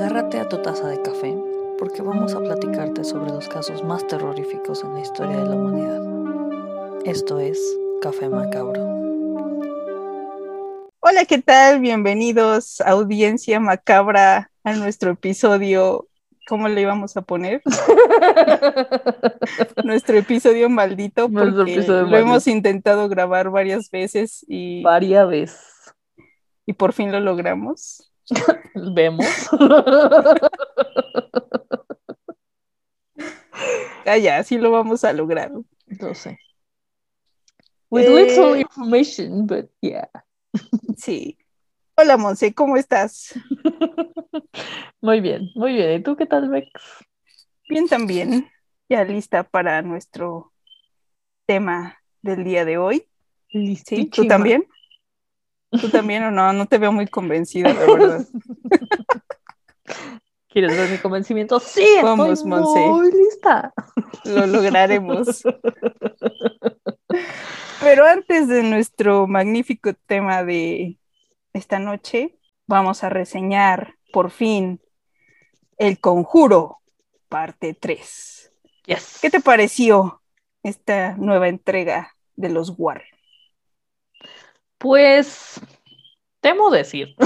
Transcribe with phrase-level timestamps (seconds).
[0.00, 1.36] Agárrate a tu taza de café
[1.78, 7.02] porque vamos a platicarte sobre los casos más terroríficos en la historia de la humanidad.
[7.04, 7.60] Esto es
[8.00, 8.80] Café Macabro.
[11.00, 11.80] Hola, ¿qué tal?
[11.80, 16.08] Bienvenidos, audiencia macabra, a nuestro episodio.
[16.48, 17.60] ¿Cómo le íbamos a poner?
[19.84, 22.26] nuestro episodio maldito, porque Nuestro episodio lo maldito.
[22.26, 25.60] hemos intentado grabar varias veces y, Varias veces.
[26.64, 28.09] y por fin lo logramos.
[28.94, 29.26] Vemos.
[34.06, 35.52] Ah, ya, sí lo vamos a lograr.
[35.52, 36.38] No sé.
[37.90, 40.08] With Eh, little information, but yeah.
[40.96, 41.36] Sí.
[41.96, 43.34] Hola, Monse, ¿cómo estás?
[45.02, 46.00] Muy bien, muy bien.
[46.00, 46.70] ¿Y tú qué tal, Bex?
[47.68, 48.50] Bien también.
[48.88, 50.52] Ya lista para nuestro
[51.46, 53.06] tema del día de hoy.
[53.48, 54.06] ¿Sí?
[54.06, 54.66] ¿Tú también?
[55.70, 56.52] ¿Tú también o no?
[56.52, 58.26] No te veo muy convencida, la verdad.
[60.48, 61.60] ¿Quieres ver mi convencimiento?
[61.60, 62.80] Sí, Vamos, estoy Monse.
[62.80, 63.72] muy lista.
[64.24, 65.42] Lo lograremos.
[67.80, 70.98] Pero antes de nuestro magnífico tema de
[71.52, 74.80] esta noche, vamos a reseñar por fin
[75.78, 76.78] El Conjuro,
[77.28, 78.52] parte 3.
[78.86, 79.18] Yes.
[79.22, 80.20] ¿Qué te pareció
[80.64, 83.06] esta nueva entrega de los Warren?
[84.80, 85.60] Pues,
[86.40, 87.14] temo decir.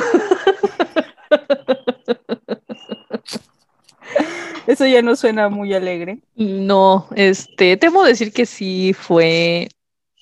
[4.67, 6.19] Eso ya no suena muy alegre.
[6.35, 9.69] No, este, temo decir que sí fue.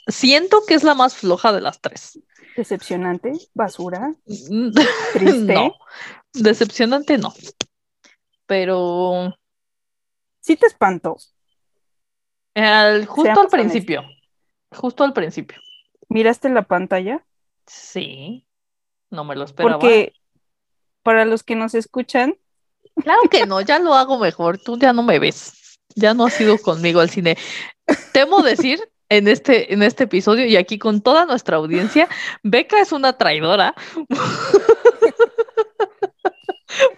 [0.08, 2.18] Siento que es la más floja de las tres.
[2.56, 4.72] Decepcionante, basura, Mm,
[5.14, 5.54] triste.
[5.54, 5.72] No,
[6.34, 7.32] decepcionante no.
[8.46, 9.34] Pero
[10.40, 11.16] Sí te espantó.
[12.54, 14.02] al- justo Seamos al principio.
[14.76, 15.58] Justo al principio.
[16.12, 17.24] ¿Miraste la pantalla?
[17.66, 18.46] Sí.
[19.10, 19.78] No me lo esperaba.
[19.78, 20.12] Porque
[21.02, 22.36] para los que nos escuchan,
[22.94, 24.58] Claro que no, ya lo hago mejor.
[24.58, 25.78] Tú ya no me ves.
[25.94, 27.38] Ya no has ido conmigo al cine.
[28.12, 32.06] Temo decir en este, en este episodio y aquí con toda nuestra audiencia,
[32.42, 33.74] Beca es una traidora.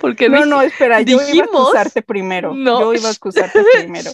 [0.01, 2.55] Porque no, dije- no, espera, yo iba a dijimos- acusarte primero.
[2.55, 2.81] No.
[2.81, 4.11] Yo iba a acusarte primero.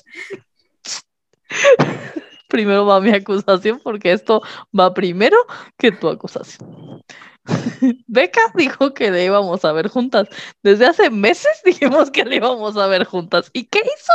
[2.50, 4.43] primero va mi acusación porque esto
[4.78, 5.38] va primero
[5.78, 7.00] que tu acusación.
[8.06, 10.28] Beca dijo que le íbamos a ver juntas.
[10.62, 13.50] Desde hace meses dijimos que le íbamos a ver juntas.
[13.55, 14.12] ¿Y qué hizo?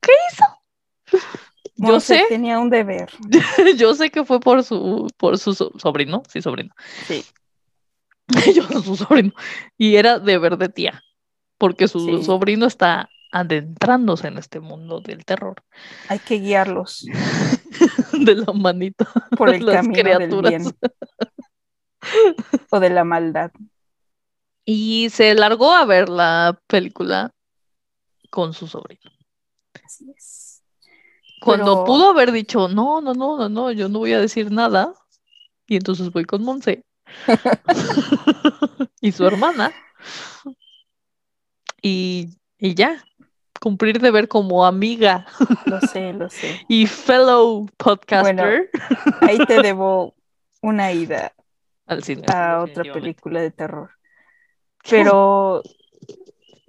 [0.00, 1.20] ¿Qué hizo?
[1.76, 3.10] Yo Monse sé, tenía un deber.
[3.76, 6.72] yo sé que fue por su, por su so- sobrino, sí, sobrino.
[7.08, 7.24] Sí.
[8.54, 9.32] Yo su sobrino.
[9.76, 11.02] Y era deber de tía,
[11.58, 12.22] porque su Sí.
[12.24, 15.56] sobrino está adentrándose en este mundo del terror,
[16.08, 17.04] Hay que guiarlos
[18.12, 19.06] de la manita.
[19.36, 20.52] por el Las camino criaturas.
[20.52, 20.76] del bien.
[22.70, 23.50] O de la maldad.
[24.64, 27.32] Y se largó a ver la película
[28.30, 29.10] con su sobrino.
[29.84, 30.62] Así es.
[31.40, 34.52] Cuando Pero- pudo haber dicho, no, no, no, no, no, yo no voy a decir
[34.52, 34.94] nada.
[35.66, 36.84] Y entonces voy con Monse.
[39.00, 39.72] y su hermana.
[41.82, 42.28] Y,
[42.58, 43.04] y ya,
[43.64, 45.24] cumplir deber como amiga
[45.64, 46.60] Lo sé, lo sé.
[46.68, 48.68] y fellow podcaster
[49.22, 50.14] Ahí te debo
[50.60, 51.32] una ida
[51.86, 52.26] al cine.
[52.28, 53.90] a otra película de terror.
[54.90, 55.62] Pero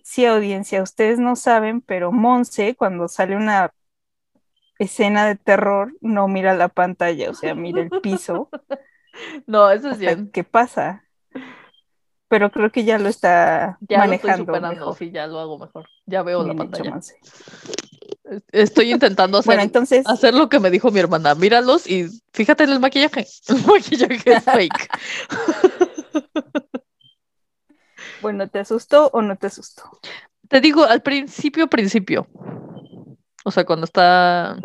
[0.04, 3.74] sí, audiencia, ustedes no saben, pero Monse, cuando sale una
[4.80, 8.50] escena de terror, no mira la pantalla, o sea, mira el piso.
[9.48, 10.30] No, eso es bien.
[10.30, 11.05] ¿Qué pasa?
[12.28, 14.96] Pero creo que ya lo está Ya lo estoy manejando mejor.
[14.98, 15.88] sí, ya lo hago mejor.
[16.06, 17.00] Ya veo la Bien pantalla.
[18.52, 21.36] Estoy intentando hacer Bueno, entonces, hacer lo que me dijo mi hermana.
[21.36, 23.28] Míralos y fíjate en el maquillaje.
[23.48, 24.90] El maquillaje es fake.
[28.22, 29.84] bueno, ¿te asustó o no te asustó?
[30.48, 32.28] Te digo, al principio, principio.
[33.44, 34.58] O sea, cuando está.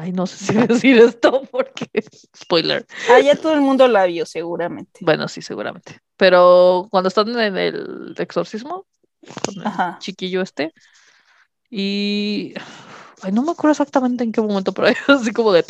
[0.00, 1.90] Ay, no sé si decir esto porque.
[2.34, 2.86] Spoiler.
[3.10, 5.00] Ah, ya todo el mundo la vio, seguramente.
[5.02, 6.00] Bueno, sí, seguramente.
[6.16, 8.86] Pero cuando están en el exorcismo,
[9.44, 9.98] con el Ajá.
[10.00, 10.72] chiquillo este.
[11.68, 12.54] Y.
[13.22, 15.64] Ay, no me acuerdo exactamente en qué momento, pero así como de.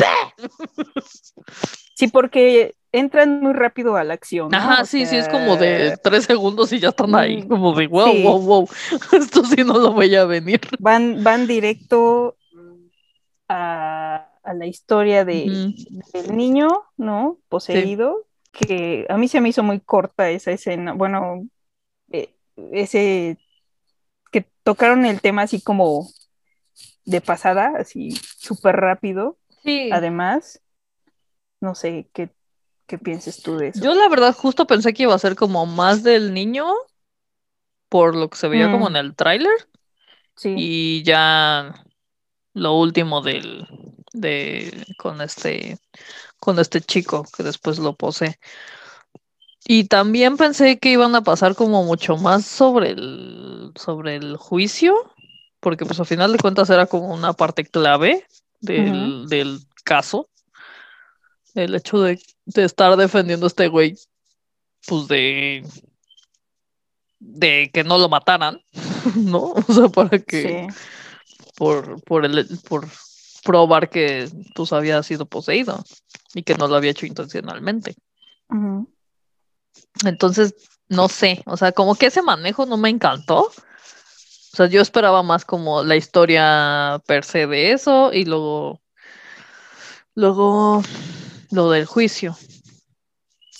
[1.96, 4.48] Sí, porque entran muy rápido a la acción.
[4.50, 4.56] ¿no?
[4.56, 7.48] Ajá, O sí, sí, es como sea, de tres segundos y ya están ahí, mm,
[7.48, 8.22] como de wow, sí.
[8.22, 8.68] wow, wow,
[9.12, 10.60] esto sí no lo voy a venir.
[10.78, 12.36] Van, van directo
[13.48, 13.99] a,
[14.42, 16.00] a la historia de, Ujú.
[16.12, 17.38] del niño, ¿no?
[17.48, 20.92] Poseído, que a mí se me hizo muy corta esa escena.
[20.92, 21.46] Bueno,
[22.10, 22.34] eh,
[22.72, 23.38] ese
[24.32, 26.08] que tocaron el tema así como
[27.04, 29.36] de pasada, así súper rápido.
[29.62, 29.90] Sí.
[29.92, 30.60] Además,
[31.60, 32.30] no sé qué,
[32.86, 33.82] qué pienses tú de eso.
[33.84, 36.66] Yo la verdad justo pensé que iba a ser como más del niño
[37.88, 38.90] por lo que se veía como Mm.
[38.90, 39.52] en el tráiler.
[40.36, 40.54] Sí.
[40.56, 41.74] Y ya
[42.54, 43.66] lo último del
[44.12, 45.78] de con este
[46.38, 48.38] con este chico que después lo posee.
[49.66, 54.94] Y también pensé que iban a pasar como mucho más sobre el sobre el juicio,
[55.60, 58.26] porque pues al final de cuentas era como una parte clave
[58.60, 60.28] del, del caso.
[61.54, 63.96] El hecho de, de estar defendiendo a este güey,
[64.86, 65.64] pues de
[67.18, 68.60] de que no lo mataran,
[69.16, 69.52] ¿no?
[69.52, 70.74] O sea, para que Sí.
[71.56, 72.88] por, por, el, por
[73.44, 75.82] probar que pues había sido poseído
[76.34, 77.94] y que no lo había hecho intencionalmente.
[80.04, 80.54] Entonces,
[80.88, 83.50] no sé, o sea, como que ese manejo no me encantó.
[84.52, 88.80] O sea, yo esperaba más como la historia per se de eso y luego,
[90.14, 90.82] luego
[91.50, 92.36] lo del juicio.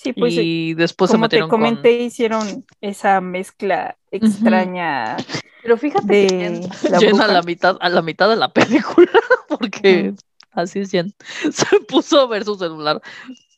[0.01, 1.59] Sí, pues eh, y después se como te metieron con...
[1.59, 5.15] comenté, hicieron esa mezcla extraña
[5.61, 8.49] Pero fíjate de que Jen, la Jen a la mitad, a la mitad de la
[8.53, 9.11] película,
[9.47, 10.15] porque
[10.53, 11.13] así es Jen,
[11.51, 12.99] se puso a ver su celular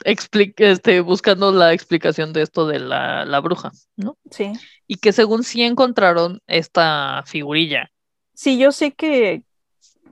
[0.04, 4.18] expli- este, buscando la explicación de esto de la, la bruja, ¿no?
[4.30, 4.52] Sí.
[4.86, 7.90] Y que según sí encontraron esta figurilla.
[8.34, 9.44] Sí, yo sé que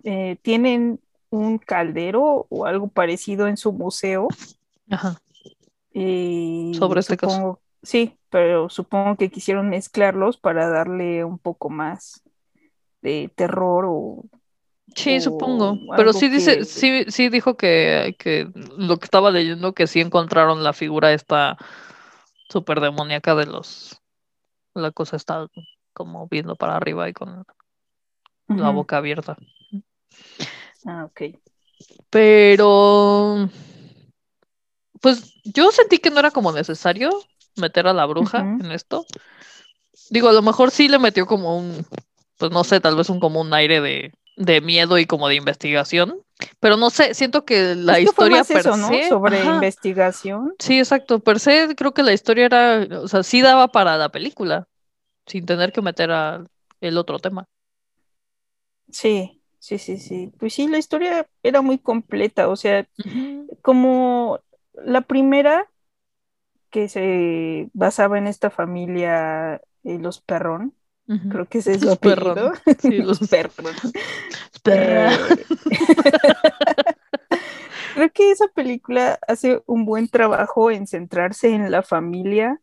[0.06, 4.30] eh, tienen un caldero o algo parecido en su museo.
[4.90, 5.22] Ajá.
[5.94, 7.60] Sobre este caso.
[7.84, 12.24] sí, pero supongo que quisieron mezclarlos para darle un poco más
[13.02, 14.26] de terror o
[14.96, 15.78] Sí, o supongo.
[15.96, 20.02] Pero sí dice, que- sí, sí dijo que, que lo que estaba leyendo que sí
[20.02, 21.58] encontraron la figura esta
[22.50, 23.98] súper demoníaca de los
[24.74, 25.48] la cosa está
[25.94, 27.44] como viendo para arriba y con
[28.48, 29.38] la boca abierta.
[30.86, 31.22] Ah, ok.
[32.10, 33.50] Pero
[35.02, 37.12] pues yo sentí que no era como necesario
[37.58, 39.06] meter a la bruja en esto.
[40.10, 41.86] Digo, a lo mejor sí le metió como un,
[42.38, 45.36] pues no sé, tal vez un como un aire de, de miedo y como de
[45.36, 46.22] investigación.
[46.60, 49.02] Pero no sé, siento que la Es que fue historia per eso, ¿no?
[49.02, 50.56] se- Sobre ajá, investigación.
[50.60, 51.20] Sí, exacto.
[51.20, 54.68] Per se creo que la historia era, o sea, sí daba para la película,
[55.28, 56.46] sin tener que meter a
[56.82, 57.46] el otro tema.
[58.92, 60.32] Sí, sí, sí, sí.
[60.40, 62.88] Pues sí, la historia era muy completa, o sea,
[63.62, 64.40] como
[64.74, 65.68] la primera
[66.70, 70.74] que se basaba en esta familia, eh, los Perrón,
[71.30, 72.38] creo que ese es su Los Perrón.
[72.38, 72.54] apellido.
[72.80, 73.76] Sí, Los Perrón.
[74.64, 75.12] Perra.
[75.14, 75.18] Eh,
[77.96, 82.62] Creo que esa película hace un buen trabajo en centrarse en la familia.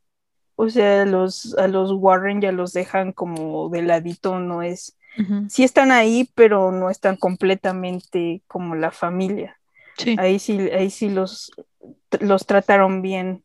[0.57, 4.97] O sea, los, a los Warren ya los dejan como de ladito, no es.
[5.19, 9.59] Ujú, Sí están ahí, pero no están completamente como la familia.
[9.97, 10.17] Sí.
[10.19, 11.53] Ahí sí, ahí sí los,
[12.21, 13.45] los trataron bien,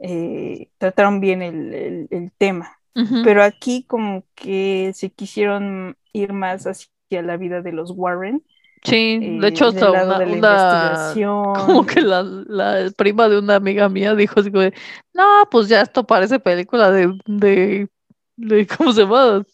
[0.00, 2.80] eh, trataron bien el, el- el tema.
[3.22, 8.44] Pero aquí como que se quisieron ir más hacia la vida de los Warren,
[8.84, 11.22] Sí, eh, de hecho del hasta una, una-
[11.52, 14.74] como que la, la prima de una amiga mía dijo así como de,
[15.14, 17.88] no, pues ya esto parece película de, de,
[18.36, 19.44] de ¿cómo se llama?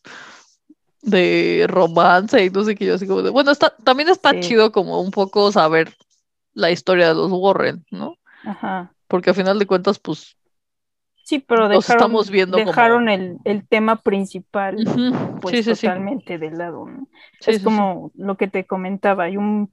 [1.02, 4.40] De romance y no sé qué yo así como de, bueno, está, también está Sí.
[4.40, 5.94] chido como un poco saber
[6.54, 8.16] la historia de los Warren, ¿no?
[8.46, 8.92] Ajá.
[9.08, 10.36] Porque a final de cuentas, pues,
[11.24, 15.74] Sí, pero dejaron, estamos viendo como- dejaron el, el tema principal ujú, pues sí, sí,
[15.74, 16.86] sí, totalmente de lado,
[17.46, 19.72] es como lo que te comentaba, hay un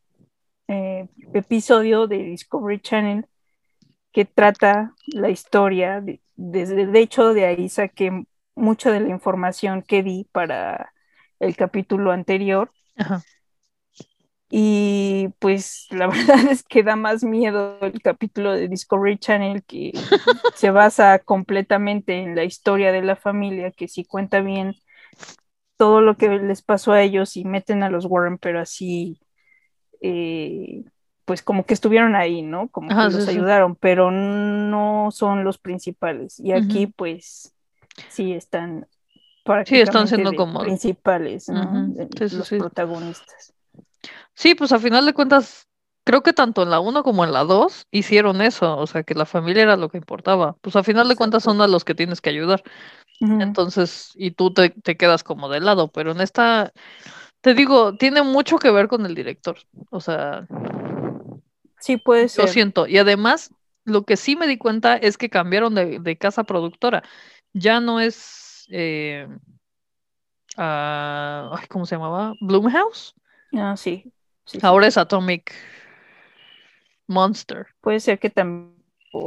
[0.69, 3.25] eh, episodio de Discovery Channel
[4.13, 8.23] que trata la historia, de, desde de hecho de ahí saqué
[8.55, 10.93] mucha de la información que di para
[11.39, 13.21] el capítulo anterior Ajá.
[14.51, 19.93] Y pues la verdad es que da más miedo el capítulo de Discovery Channel que
[20.55, 24.75] se basa completamente en la historia de la familia, que sí cuenta bien
[25.77, 29.19] todo lo que les pasó a ellos y meten a los Warren, pero así,
[30.01, 30.83] eh,
[31.25, 32.67] pues como que estuvieron ahí, ¿no?
[32.69, 33.31] Como Ajá, que sí, los sí.
[33.31, 36.39] ayudaron, pero no son los principales.
[36.39, 37.55] Y aquí, pues,
[38.09, 38.87] sí están
[39.65, 41.93] Sí, están siendo como- principales, ¿no?
[42.17, 43.53] Sí, sí, los protagonistas.
[44.33, 45.67] Sí, pues a final de cuentas,
[46.03, 49.13] creo que tanto en la 1 como en la 2 hicieron eso, o sea, que
[49.13, 50.55] la familia era lo que importaba.
[50.61, 52.63] Pues a final de cuentas son a los que tienes que ayudar.
[53.21, 56.73] Entonces, y tú te, te quedas como de lado, pero en esta,
[57.41, 59.57] te digo, tiene mucho que ver con el director.
[59.91, 60.47] O sea,
[61.79, 62.47] Sí, puede ser.
[62.49, 62.87] siento.
[62.87, 63.51] Y además,
[63.85, 67.03] lo que sí me di cuenta es que cambiaron de, de casa productora.
[67.53, 69.27] Ya no es, eh,
[70.57, 72.33] ah, ay, ¿cómo se llamaba?
[72.41, 73.15] Bloomhouse.
[73.53, 74.11] Ah, sí.
[74.45, 74.65] sí, sí.
[74.65, 75.53] Ahora es Atomic
[77.07, 77.67] Monster.
[77.81, 78.75] Puede ser que también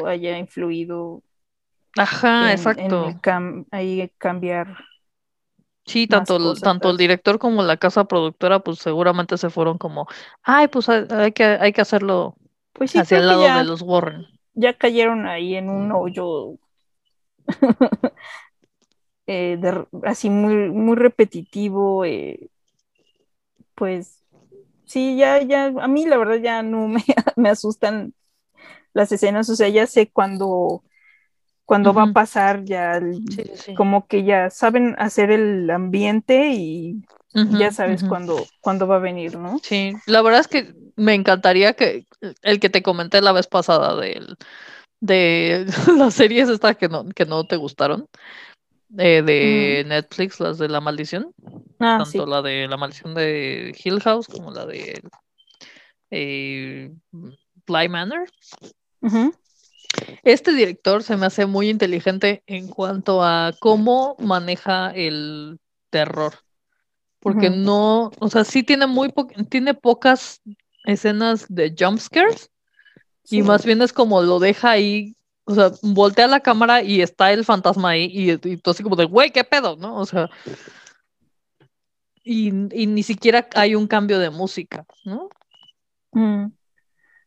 [0.07, 1.23] haya influido
[1.99, 3.05] Ajá, en, en exacto.
[3.05, 4.69] el cam- ahí cambiar
[5.87, 10.07] Sí, tanto, el, tanto el director como la casa productora, pues seguramente se fueron como,
[10.43, 12.37] ay, pues hay, que, hay que hacerlo
[12.73, 14.27] pues hacia el lado de los Warren.
[14.55, 16.59] Ya cayeron ahí en un hoyo
[19.27, 19.59] eh,
[20.05, 22.05] así muy, muy repetitivo.
[22.05, 22.51] Eh,
[23.75, 24.23] pues
[24.85, 27.03] sí, ya, ya, a mí la verdad ya no me,
[27.37, 28.15] me asustan
[28.93, 30.83] las escenas, o sea, ya sé cuando
[31.65, 33.01] cuando va a pasar, ya
[33.77, 37.03] como que ya saben hacer el ambiente y
[37.33, 38.47] ya sabes cuándo,
[38.87, 39.59] va a venir, ¿no?
[39.63, 42.07] Sí, la verdad es que me encantaría que
[42.43, 44.21] el que te comenté la vez pasada de,
[45.01, 45.67] de
[45.99, 48.07] las series estas que no, que no te gustaron,
[48.99, 51.33] eh, de Netflix, las de la maldición,
[51.81, 55.03] ah, tanto la de la maldición de Hill House como la de
[56.11, 56.93] eh,
[57.67, 58.31] Bly Manor.
[60.23, 65.59] Este director se me hace muy inteligente en cuanto a cómo maneja el
[65.91, 66.35] terror.
[67.21, 69.13] Porque no, o sea, sí tiene muy
[69.49, 70.43] tiene pocas
[70.85, 72.51] escenas de jump scares.
[73.31, 77.33] Y más bien es como lo deja ahí, o sea, voltea la cámara y está
[77.33, 79.77] el fantasma ahí y, y tú así como de, güey, ¿qué pedo?
[79.77, 79.97] ¿No?
[79.97, 80.31] O sea,
[82.25, 85.29] y, ni siquiera hay un cambio de música, ¿no?
[86.13, 86.47] Mm.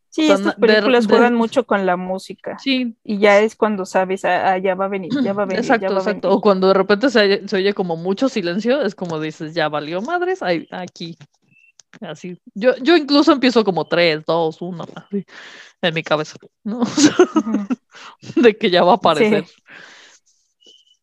[0.10, 2.58] Sí, estas películas juegan mucho con la música.
[2.58, 2.96] Sí.
[3.04, 5.60] Y ya es cuando sabes, ah, ah ya va a venir, ya va a venir.
[5.60, 6.32] Exacto, exacto.
[6.32, 10.40] O cuando de repente se, oye como mucho silencio, es como dices, ya valió madres,
[10.72, 11.16] aquí.
[12.02, 12.40] Así.
[12.54, 14.86] Yo, yo incluso empiezo como tres, dos, uno,
[15.82, 16.82] en mi cabeza, ¿no?
[18.36, 19.46] de que ya va a aparecer.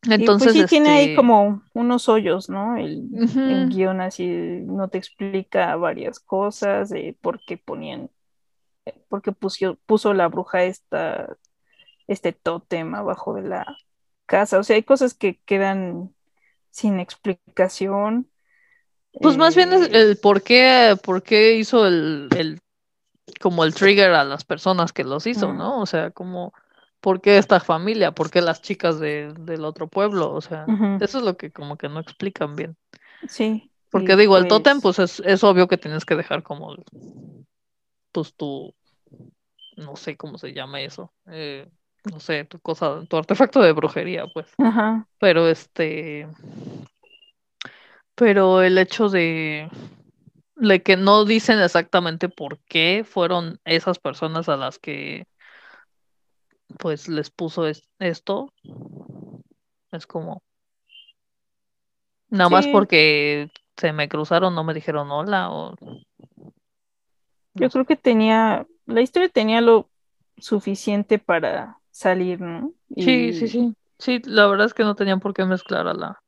[0.01, 2.77] Pues Entonces, sí tiene ahí este como unos hoyos, ¿no?
[2.77, 8.09] El, guion así no te explica varias cosas de por qué ponían
[9.09, 11.37] porque puso, puso la bruja esta,
[12.07, 13.77] este tótem abajo de la
[14.25, 14.59] casa.
[14.59, 16.13] O sea, hay cosas que quedan
[16.69, 18.29] sin explicación.
[19.21, 22.59] Pues más bien es eh, el por qué, por qué hizo el, el,
[23.39, 25.79] como el trigger a las personas que los hizo, ¿no?
[25.81, 26.53] O sea, como,
[26.99, 28.11] ¿por qué esta familia?
[28.11, 30.31] ¿Por qué las chicas de, del otro pueblo?
[30.33, 30.65] O sea,
[30.99, 32.75] eso es lo que como que no explican bien.
[33.27, 33.71] Sí.
[33.89, 36.75] Porque digo, el tótem, pues, pues es, es obvio que tienes que dejar como
[38.11, 38.73] pues tu,
[39.75, 41.67] no sé cómo se llama eso, eh,
[42.11, 44.47] no sé, tu cosa, tu artefacto de brujería, pues.
[45.19, 46.27] Pero este,
[48.15, 49.69] pero el hecho de,
[50.55, 55.27] de que no dicen exactamente por qué fueron esas personas a las que
[56.79, 57.67] pues les puso
[57.99, 58.53] esto,
[59.91, 60.41] es como,
[62.29, 65.75] nada más porque se me cruzaron, no me dijeron hola o
[67.53, 69.89] yo creo que tenía, la historia tenía lo
[70.37, 72.73] suficiente para salir, ¿no?
[72.97, 73.75] Sí, sí, sí.
[73.97, 76.21] Sí, la verdad es que no tenían por qué mezclar a la,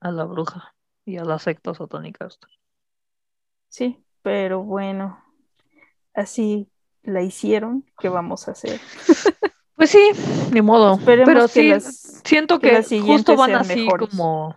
[0.00, 0.71] a la bruja
[1.04, 2.28] y a la secta satánica.
[3.68, 5.22] Sí, pero bueno,
[6.14, 6.68] así
[7.02, 8.80] la hicieron, ¿qué vamos a hacer?
[9.74, 10.10] Pues sí,
[10.52, 10.96] ni modo.
[11.04, 11.72] pero sí,
[12.24, 14.54] siento que, justo van así como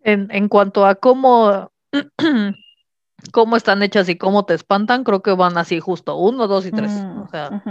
[0.00, 1.70] en, en cuanto a cómo
[3.32, 6.72] cómo están hechas y cómo te espantan, creo que van así justo uno, dos y
[6.72, 6.90] tres.
[6.92, 7.62] Mm, o sea,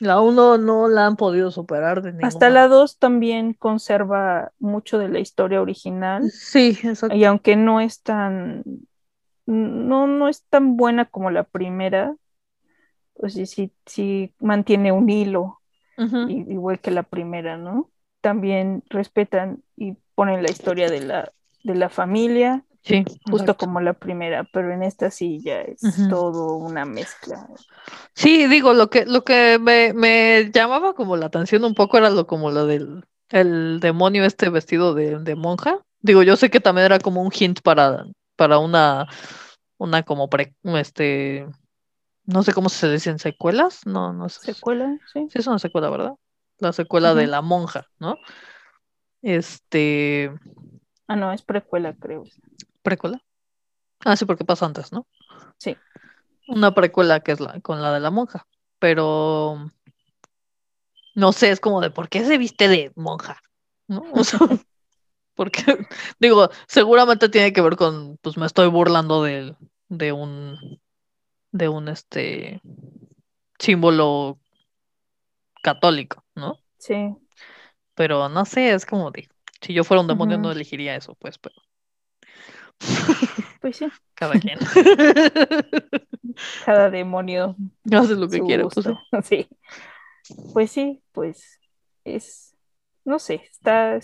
[0.00, 5.08] la uno no la han podido superar de Hasta la dos también conserva mucho de
[5.08, 6.30] la historia original.
[6.30, 7.16] Sí, exacto.
[7.16, 8.62] Y aunque no es tan,
[9.46, 12.14] no, no es tan buena como la primera,
[13.14, 15.62] pues sí, sí, sí mantiene un hilo,
[16.28, 17.90] igual que la primera, ¿no?
[18.20, 21.32] También respetan y ponen la historia de la,
[21.64, 26.54] de la familia Sí, justo como la primera, pero en esta sí ya es todo
[26.54, 27.48] una mezcla.
[28.14, 32.10] Sí, digo, lo que, lo que me, me, llamaba como la atención un poco era
[32.10, 35.84] lo como lo del el demonio este vestido de, de, monja.
[36.00, 39.08] Digo, yo sé que también era como un hint para, para una,
[39.78, 41.44] una como pre, este,
[42.24, 44.54] no sé cómo se dicen, secuelas, no, no sé.
[44.54, 45.26] Secuela, sí.
[45.28, 46.12] Sí, es una secuela, ¿verdad?
[46.58, 48.16] La secuela de la monja, ¿no?
[49.22, 50.32] Este.
[51.08, 52.22] Ah, no, es precuela, creo
[52.86, 53.20] precuela.
[54.04, 55.06] Ah, sí, porque pasa antes, ¿no?
[55.58, 55.76] Sí.
[56.46, 58.46] Una precuela que es la con la de la monja,
[58.78, 59.68] pero
[61.16, 63.40] no sé, es como de por qué se viste de monja,
[63.88, 64.04] ¿no?
[64.12, 64.38] O sea,
[65.34, 65.62] porque
[66.20, 69.56] digo, seguramente tiene que ver con, pues me estoy burlando de,
[69.88, 70.80] de un,
[71.50, 72.60] de un este
[73.58, 74.38] símbolo
[75.62, 76.60] católico, ¿no?
[76.78, 77.16] Sí.
[77.94, 79.28] Pero no sé, es como de,
[79.62, 81.56] si yo fuera un demonio no elegiría eso, pues, pero
[83.60, 83.88] Pues sí.
[84.14, 84.58] Cada quien.
[86.64, 87.56] Cada demonio.
[87.90, 88.64] Hace lo que quiere.
[88.64, 88.86] Pues,
[89.24, 89.48] sí.
[90.52, 91.58] Pues sí, pues
[92.04, 92.54] es,
[93.04, 93.98] no sé, está,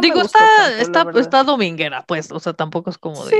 [0.00, 3.36] Digo, está, está, está dominguera, pues, o sea, tampoco es como de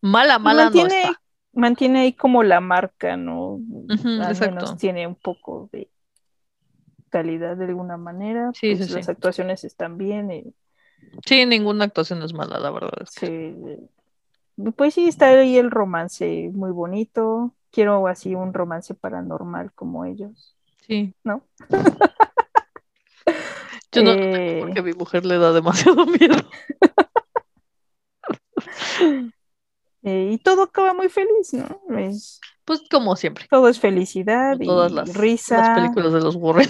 [0.00, 1.22] mala, mala mantiene, no está.
[1.52, 3.60] Mantiene ahí como la marca, ¿no?
[3.88, 5.90] Al menos tiene un poco de
[7.10, 8.52] calidad de alguna manera.
[8.54, 10.30] Sí, pues, las actuaciones están bien.
[10.30, 10.54] Y...
[11.26, 13.06] Sí, ninguna actuación es mala, la verdad.
[13.08, 13.56] Sí.
[14.76, 17.54] Pues sí, está ahí el romance muy bonito.
[17.70, 20.56] Quiero así un romance paranormal como ellos.
[20.86, 21.14] Sí.
[21.24, 21.44] ¿No?
[23.92, 24.58] Yo no eh...
[24.60, 26.36] porque a mi mujer le da demasiado miedo.
[30.02, 31.80] Eh, y todo acaba muy feliz, ¿no?
[32.64, 33.46] pues como siempre.
[33.50, 35.58] Todo es felicidad y todas las, risa.
[35.58, 36.68] Las películas de los Warren.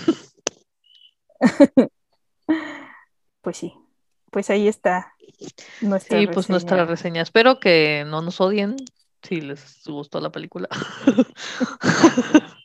[3.42, 3.74] pues sí.
[4.30, 5.14] Pues ahí está
[5.80, 7.22] nuestra Sí, pues nuestra reseña.
[7.22, 8.76] Espero que no nos odien
[9.22, 10.68] si les gustó la película.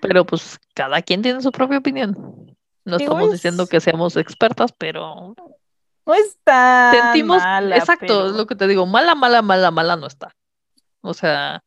[0.00, 2.56] pero pues cada quien tiene su propia opinión.
[2.84, 5.34] No estamos diciendo que seamos expertas, pero
[6.06, 7.42] no está sentimos
[7.74, 10.36] exacto, es lo que te digo, mala, mala, mala, mala no está.
[11.00, 11.64] O sea,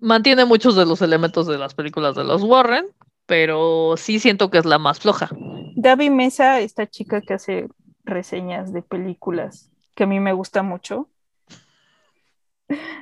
[0.00, 2.86] mantiene muchos de los elementos de las películas de los Warren,
[3.26, 5.30] pero sí siento que es la más floja.
[5.76, 7.68] Gaby Mesa, esta chica que hace
[8.08, 11.08] reseñas de películas, que a mí me gusta mucho,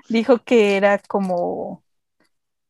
[0.09, 1.83] dijo que era como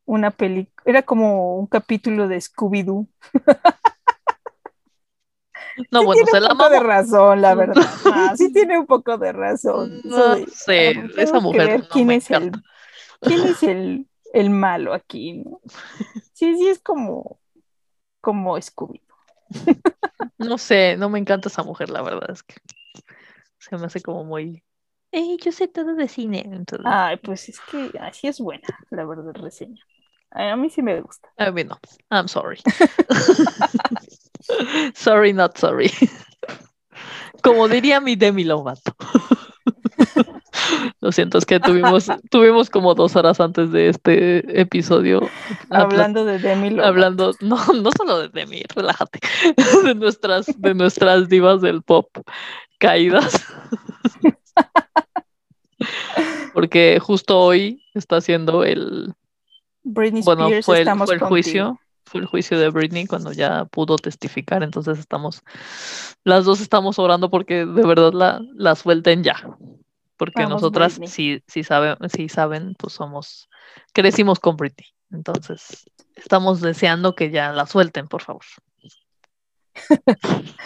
[0.05, 3.09] una película, era como un capítulo de Scooby-Doo.
[5.91, 7.85] No, bueno, se la un poco de razón, la verdad.
[8.07, 10.01] Ah, sí tiene un poco de razón.
[10.05, 11.81] No sé, esa mujer.
[11.81, 12.53] No quién, me es el,
[13.21, 15.35] quién es el, el malo aquí.
[15.45, 15.61] ¿no?
[16.33, 17.41] Sí, sí, es como,
[18.21, 19.03] como Scooby.
[20.39, 22.57] No sé, no me encanta esa mujer, la verdad es que
[23.59, 24.63] se me hace como muy.
[25.13, 26.43] Ey, yo sé todo de cine.
[26.45, 26.87] Entonces...
[26.87, 29.83] Ay, pues es que así es buena, la verdad, reseña.
[30.31, 31.29] A mí sí me gusta.
[31.39, 31.79] A mí no.
[32.11, 32.61] I'm sorry.
[34.95, 35.91] sorry, not sorry.
[37.43, 38.95] Como diría mi Demi Lovato.
[41.01, 45.21] Lo siento, es que tuvimos, tuvimos como dos horas antes de este episodio.
[45.71, 46.89] Hablando de Demi Lovato.
[46.89, 49.21] Hablando, no, no solo de Demi, relájate.
[49.85, 52.09] De nuestras, de nuestras divas del pop
[52.79, 53.45] caídas.
[56.55, 59.15] Porque justo hoy está haciendo el,
[59.87, 63.67] Britney bueno, Spears, fue el, fue el juicio, fue el juicio de Britney cuando ya
[63.67, 65.43] pudo testificar, entonces estamos,
[66.25, 69.37] las dos estamos orando porque de verdad la, la suelten ya,
[70.17, 71.09] porque Vamos, nosotras Britney.
[71.09, 73.49] sí, sí saben, sí saben, pues somos,
[73.93, 78.45] crecimos con Britney, entonces estamos deseando que ya la suelten, por favor.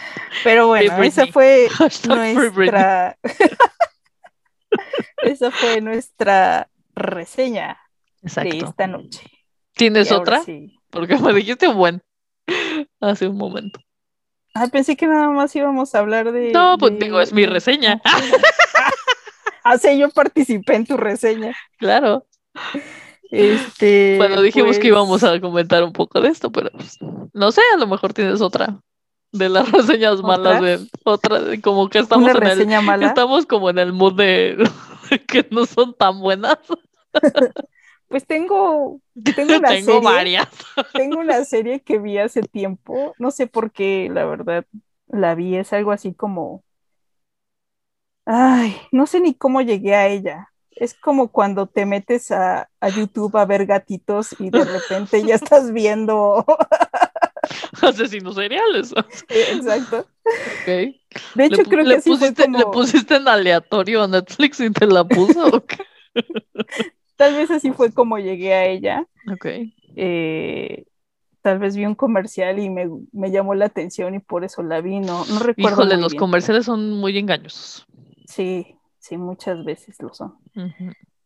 [0.43, 3.17] Pero bueno, esa fue Hashtag nuestra
[5.23, 7.79] esa fue nuestra reseña
[8.21, 8.65] de Exacto.
[8.65, 9.21] esta noche.
[9.73, 10.41] ¿Tienes Y otra?
[10.43, 10.77] sí.
[10.89, 12.03] Porque me dijiste un buen
[12.99, 13.79] hace un momento.
[14.53, 16.51] Ah, pensé que nada más íbamos a hablar de.
[16.51, 18.01] No, pues de- digo, es mi de- reseña.
[19.79, 21.55] Sí, yo participé en tu reseña.
[21.77, 22.25] Claro.
[23.29, 24.15] Este.
[24.17, 26.97] Bueno, dijimos que pues, íbamos a comentar un poco de esto, pero pues,
[27.33, 28.79] no sé, a lo mejor tienes otra
[29.31, 33.07] de las reseñas malas de otra, de- como que estamos en el, mala.
[33.07, 34.57] estamos como en el mood de
[35.27, 36.57] que no son tan buenas.
[38.07, 38.99] Pues tengo.
[39.37, 40.01] Tengo una Tengo serie.
[40.01, 40.47] varias.
[40.91, 43.15] Tengo una serie que vi hace tiempo.
[43.17, 44.65] No sé por qué, la verdad,
[45.07, 45.55] la vi.
[45.55, 46.61] Es algo así como.
[48.33, 50.47] Ay, no sé ni cómo llegué a ella.
[50.71, 55.35] Es como cuando te metes a, a YouTube a ver gatitos y de repente ya
[55.35, 56.45] estás viendo.
[57.81, 58.93] Asesinos seriales.
[59.29, 59.99] Exacto.
[59.99, 60.65] Ok.
[60.65, 60.95] De
[61.35, 62.57] ¿Le, hecho, creo que sí fue pusiste, como.
[62.57, 65.65] ¿Le pusiste en aleatorio a Netflix y te la puso?
[67.17, 69.05] Tal vez así fue como llegué a ella.
[69.29, 69.45] Ok.
[69.97, 70.85] Eh,
[71.41, 74.79] tal vez vi un comercial y me, me llamó la atención y por eso la
[74.79, 74.99] vi.
[74.99, 75.81] No, no recuerdo.
[75.81, 76.19] Híjole, los bien.
[76.19, 77.85] comerciales son muy engañosos.
[78.31, 80.37] Sí, sí, muchas veces lo son.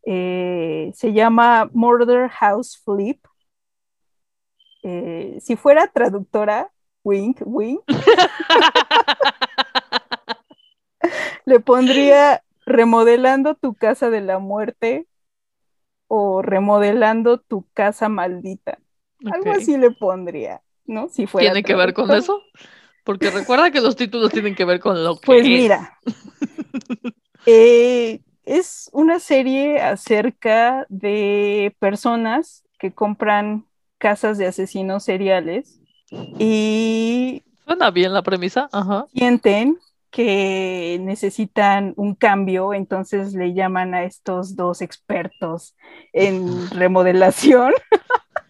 [0.04, 3.24] Eh, se llama Murder House Flip.
[4.82, 6.72] Eh, si fuera traductora,
[7.04, 7.80] wink, wink,
[11.44, 15.06] le pondría remodelando tu casa de la muerte
[16.08, 18.80] o remodelando tu casa maldita.
[19.32, 21.08] Algo así le pondría, ¿no?
[21.08, 22.42] Si fuera ¿Tiene que ver con eso?
[23.06, 25.48] Porque recuerda que los títulos tienen que ver con lo que Pues es.
[25.48, 25.98] mira,
[27.46, 33.66] eh, es una serie acerca de personas que compran
[33.98, 35.80] casas de asesinos seriales
[36.38, 38.68] y Suena bien la premisa.
[38.72, 39.06] Ajá.
[39.12, 39.78] sienten
[40.10, 45.76] que necesitan un cambio, entonces le llaman a estos dos expertos
[46.12, 47.72] en remodelación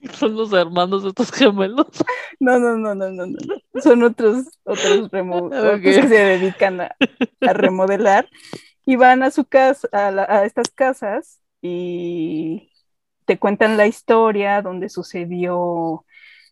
[0.18, 1.86] Son los hermanos de estos gemelos.
[2.40, 3.36] No, no, no, no, no, no.
[3.76, 6.96] Son otros, otros, remo- otros que se dedican a,
[7.44, 8.28] a remodelar
[8.84, 12.72] y van a su casa, a, la- a estas casas y
[13.26, 16.06] te cuentan la historia donde sucedió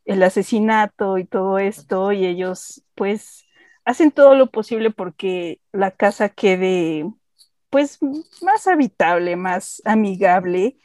[0.05, 3.47] el asesinato y todo esto y ellos pues
[3.85, 7.07] hacen todo lo posible porque la casa quede
[7.71, 7.99] pues
[8.43, 10.79] más habitable, más amigable,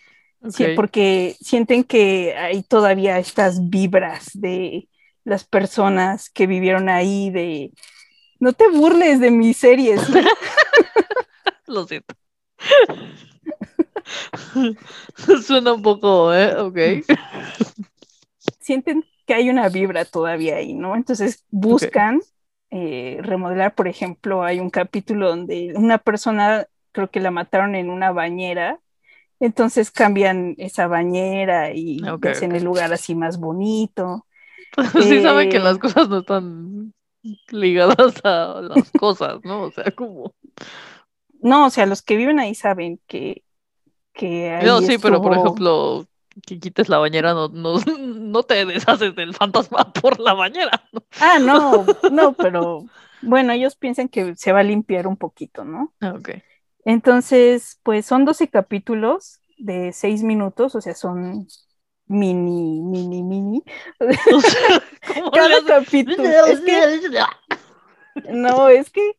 [0.50, 4.88] sí, porque sienten que hay todavía estas vibras de
[5.24, 7.72] las personas que vivieron ahí, de
[8.40, 10.02] no te burles de mis series.
[11.68, 12.16] Lo siento.
[15.46, 16.56] Suena un poco, ¿eh?
[16.58, 16.78] Ok.
[18.60, 20.96] sienten que hay una vibra todavía ahí, ¿no?
[20.96, 22.22] Entonces buscan
[22.72, 27.90] eh, remodelar, por ejemplo, hay un capítulo donde una persona, creo que la mataron en
[27.90, 28.80] una bañera,
[29.40, 32.56] entonces cambian esa bañera y Ok, hacen ok.
[32.56, 34.28] el lugar así más bonito.
[35.02, 35.64] Sí saben que Eh.
[35.64, 36.94] las cosas no están
[37.52, 39.64] ligadas a las cosas, ¿no?
[39.64, 40.34] O sea, como...
[41.42, 43.44] No, o sea, los que viven ahí saben que,
[44.14, 46.06] que ahí No, sí, pero por ejemplo,
[46.46, 50.84] que quites la bañera, no, no, no te deshaces del fantasma por la bañera.
[50.92, 51.02] ¿no?
[51.20, 52.90] Ah, no, no, pero
[53.22, 55.94] bueno, ellos piensan que se va a limpiar un poquito, ¿no?
[56.02, 56.30] Ah, Ok.
[56.90, 61.48] Entonces, pues son 12 capítulos de 6 minutos, o sea, son
[62.08, 63.64] mini, mini, mini.
[64.00, 69.12] O sea, ¿cómo le Cada capítulo, es que, no, es que,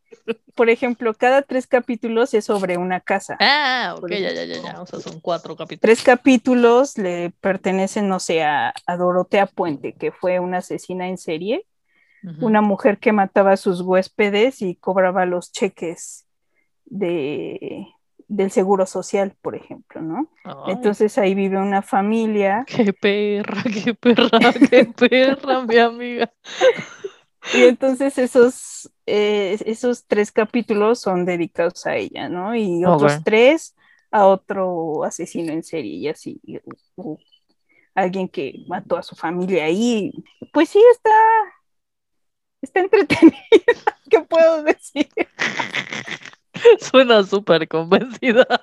[0.56, 3.36] por ejemplo, cada tres capítulos es sobre una casa.
[3.38, 4.82] Ah, ok, ya, ya, ya, ya.
[4.82, 5.82] O sea, son cuatro capítulos.
[5.82, 11.18] Tres capítulos le pertenecen, no sé, a, a Dorotea Puente, que fue una asesina en
[11.18, 11.64] serie,
[12.40, 16.26] una mujer que mataba a sus huéspedes y cobraba los cheques
[16.90, 17.86] de,
[18.28, 20.30] del seguro social, por ejemplo, ¿no?
[20.44, 26.32] Ay, Entonces ahí vive una familia Qué perra, qué perra, qué perra, mi amiga.
[27.54, 32.54] y entonces esos, eh, esos tres capítulos son dedicados a ella, ¿no?
[32.54, 33.74] Y otros tres
[34.10, 36.40] a otro asesino en serie y así,
[36.96, 37.18] o
[37.94, 40.12] alguien que mató a su familia ahí.
[40.52, 41.10] Pues sí, está,
[42.62, 43.36] está entretenida,
[44.10, 45.08] ¿qué puedo decir?
[46.80, 48.46] Suena súper convencida.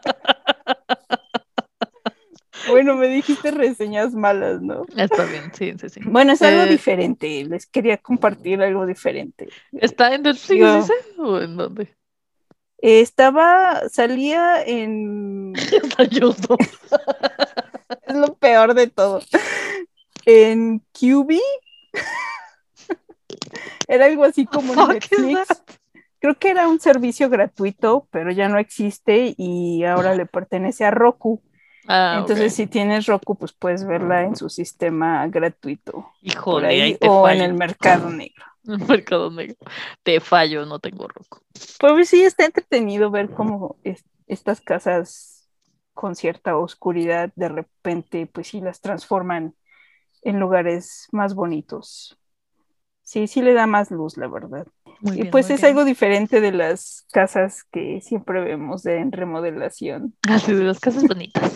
[2.69, 4.85] Bueno, me dijiste reseñas malas, ¿no?
[4.95, 6.01] Está bien, sí, sí, sí.
[6.03, 9.47] Bueno, es algo Eh, diferente, les quería compartir algo diferente.
[9.71, 10.93] ¿Está en Netflix, Yo- dice?
[11.17, 11.83] ¿O en dónde?
[12.81, 15.53] Eh, estaba, salía en,
[16.11, 16.57] YouTube.
[18.05, 19.21] es lo peor de todo,
[20.25, 21.39] en QB.
[23.87, 25.63] Era algo así como en is Netflix.
[26.27, 30.91] Creo que era un servicio gratuito, pero ya no existe y ahora le pertenece a
[30.91, 31.41] Roku.
[31.87, 32.55] Ah, Entonces, ok.
[32.55, 37.21] si tienes Roku, pues puedes verla en su sistema gratuito Híjole, ahí ahí te o
[37.21, 37.39] fallo.
[37.39, 38.45] en el mercado negro.
[38.67, 39.55] El mercado negro.
[40.03, 41.41] Te fallo, no tengo roco.
[41.79, 45.49] Pues sí, está entretenido ver cómo es- estas casas
[45.93, 49.55] con cierta oscuridad de repente, pues sí, las transforman
[50.23, 52.17] en lugares más bonitos.
[53.03, 54.67] Sí, sí le da más luz, la verdad.
[55.01, 55.71] Muy y bien, pues es bien.
[55.71, 60.15] algo diferente de las casas que siempre vemos en remodelación.
[60.29, 61.51] Así de las casas bonitas.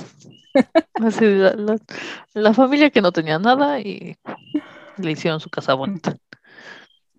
[0.95, 1.77] Así de la, la-
[2.33, 4.17] la familia que no tenía nada y
[4.97, 6.17] le hicieron su casa bonita.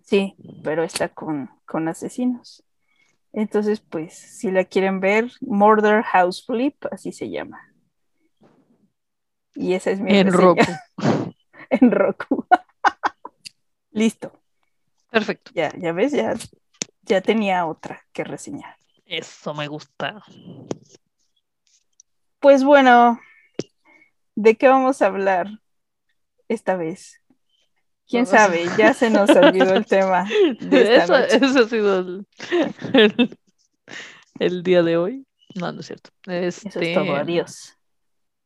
[0.03, 2.65] Sí, pero está con, con asesinos.
[3.33, 7.61] Entonces, pues, si la quieren ver, Murder House Flip, así se llama.
[9.55, 10.65] Y esa es mi En reseña.
[10.65, 10.73] Roku.
[11.71, 12.47] en Roku.
[13.93, 14.42] Listo.
[15.13, 15.53] Perfecto.
[15.55, 16.35] Ya, ya ves, ya,
[17.03, 18.77] ya tenía otra que reseñar.
[19.07, 20.23] Eso me gusta.
[22.41, 23.21] Pues bueno,
[24.35, 25.49] ¿de qué vamos a hablar
[26.49, 27.21] esta vez?
[28.09, 28.65] ¿Quién sabe?
[28.77, 30.25] Ya se nos olvidó el tema
[30.61, 31.47] de esta Eso, noche.
[31.47, 32.27] ese ha sido el,
[32.95, 33.39] el,
[34.39, 35.27] el día de hoy.
[35.55, 36.11] No, no es cierto.
[36.27, 37.79] Eso Este, es todo, adiós.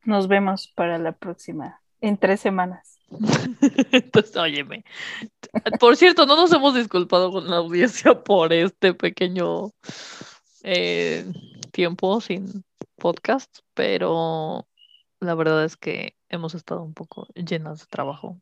[0.04, 2.95] Nos vemos para la próxima, en tres semanas.
[3.92, 4.84] Entonces, óyeme.
[5.78, 9.72] Por cierto, no nos hemos disculpado con la audiencia por este pequeño
[10.62, 11.24] eh,
[11.72, 12.64] tiempo sin
[12.96, 14.66] podcast, pero
[15.20, 18.40] la verdad es que hemos estado un poco llenas de trabajo,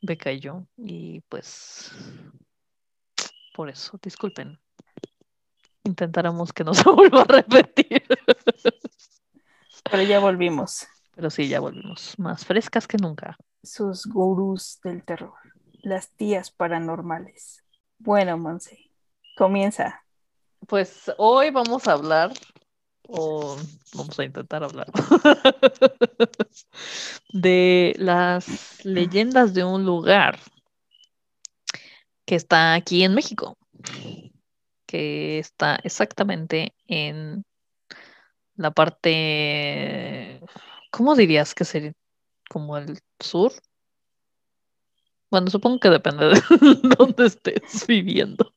[0.00, 1.92] Beca y yo, y pues
[3.58, 4.60] por eso, disculpen.
[5.82, 8.04] Intentaremos que no se vuelva a repetir.
[9.90, 10.86] Pero ya volvimos.
[11.18, 13.36] Pero sí, ya volvimos más frescas que nunca.
[13.60, 15.34] Sus gurús del terror,
[15.82, 17.64] las tías paranormales.
[17.98, 18.92] Bueno, Monse,
[19.36, 20.04] comienza.
[20.68, 22.30] Pues hoy vamos a hablar
[23.08, 23.56] o
[23.94, 24.86] vamos a intentar hablar,
[27.32, 30.38] de las leyendas de un lugar
[32.26, 33.58] que está aquí en México,
[34.86, 37.44] que está exactamente en
[38.54, 40.42] la parte,
[40.90, 41.92] ¿cómo dirías que sería?
[42.48, 43.52] Como el sur.
[45.30, 46.40] Bueno, supongo que depende de
[46.96, 48.54] dónde estés viviendo,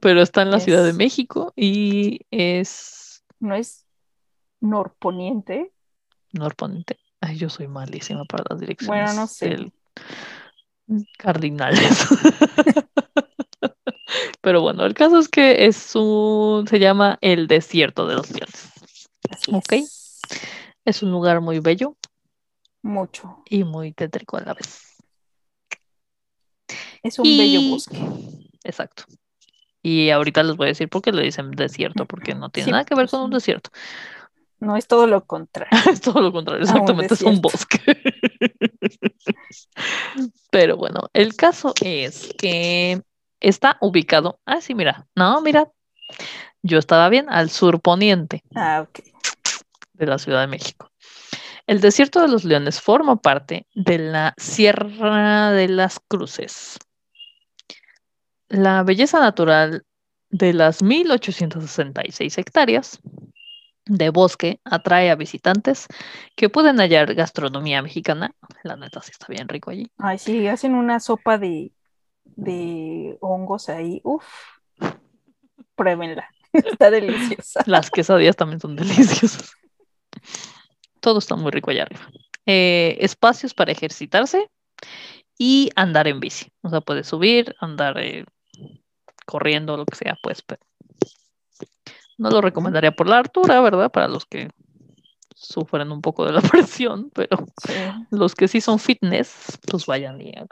[0.00, 3.22] pero está en la Ciudad de México y es...
[3.38, 3.86] ¿No es
[4.60, 5.72] norponiente?
[6.32, 6.98] Norponiente.
[7.20, 9.04] Ay, yo soy malísima para las direcciones.
[9.04, 9.72] Bueno, no sé.
[11.18, 12.08] Cardinales.
[14.40, 18.72] Pero bueno, el caso es que es un, se llama el desierto de los leones.
[19.52, 19.72] ok.
[19.72, 20.20] Es.
[21.02, 21.96] Un lugar muy bello.
[22.82, 23.42] Mucho.
[23.46, 24.96] Y muy tétrico a la vez.
[27.02, 27.98] Es un bello bosque.
[28.64, 29.04] Exacto.
[29.82, 32.84] Y ahorita les voy a decir por qué le dicen desierto, porque no tiene nada
[32.84, 33.70] que ver con un desierto.
[34.58, 35.70] No es todo lo contrario.
[35.90, 37.80] es todo lo contrario, exactamente, es un bosque.
[40.50, 43.02] Pero bueno, el caso es que
[43.40, 44.38] está ubicado.
[44.44, 45.06] Ah, sí, mira.
[45.14, 45.70] No, mira.
[46.62, 48.42] Yo estaba bien, al sur poniente.
[48.54, 49.09] Ah, ok.
[50.00, 50.90] De la Ciudad de México.
[51.66, 56.78] El desierto de los leones forma parte de la Sierra de las Cruces.
[58.48, 59.84] La belleza natural
[60.30, 62.98] de las 1866 hectáreas
[63.84, 65.86] de bosque atrae a visitantes
[66.34, 68.34] que pueden hallar gastronomía mexicana.
[68.62, 69.90] La neta sí está bien rico allí.
[69.98, 71.72] Ay, sí, hacen una sopa de,
[72.24, 74.00] de hongos ahí.
[74.02, 74.24] Uf,
[75.74, 76.26] pruébenla.
[76.52, 77.62] Está deliciosa.
[77.66, 79.59] Las quesadillas también son deliciosas.
[81.00, 82.08] Todo está muy rico allá arriba.
[82.46, 84.50] Eh, espacios para ejercitarse
[85.38, 86.50] y andar en bici.
[86.62, 88.24] O sea, puedes subir, andar eh,
[89.26, 90.62] corriendo, lo que sea, pues, pero
[92.18, 93.90] no lo recomendaría por la altura, ¿verdad?
[93.90, 94.50] Para los que
[95.34, 97.38] sufren un poco de la presión, pero
[98.10, 100.48] los que sí son fitness, pues vayan y hagan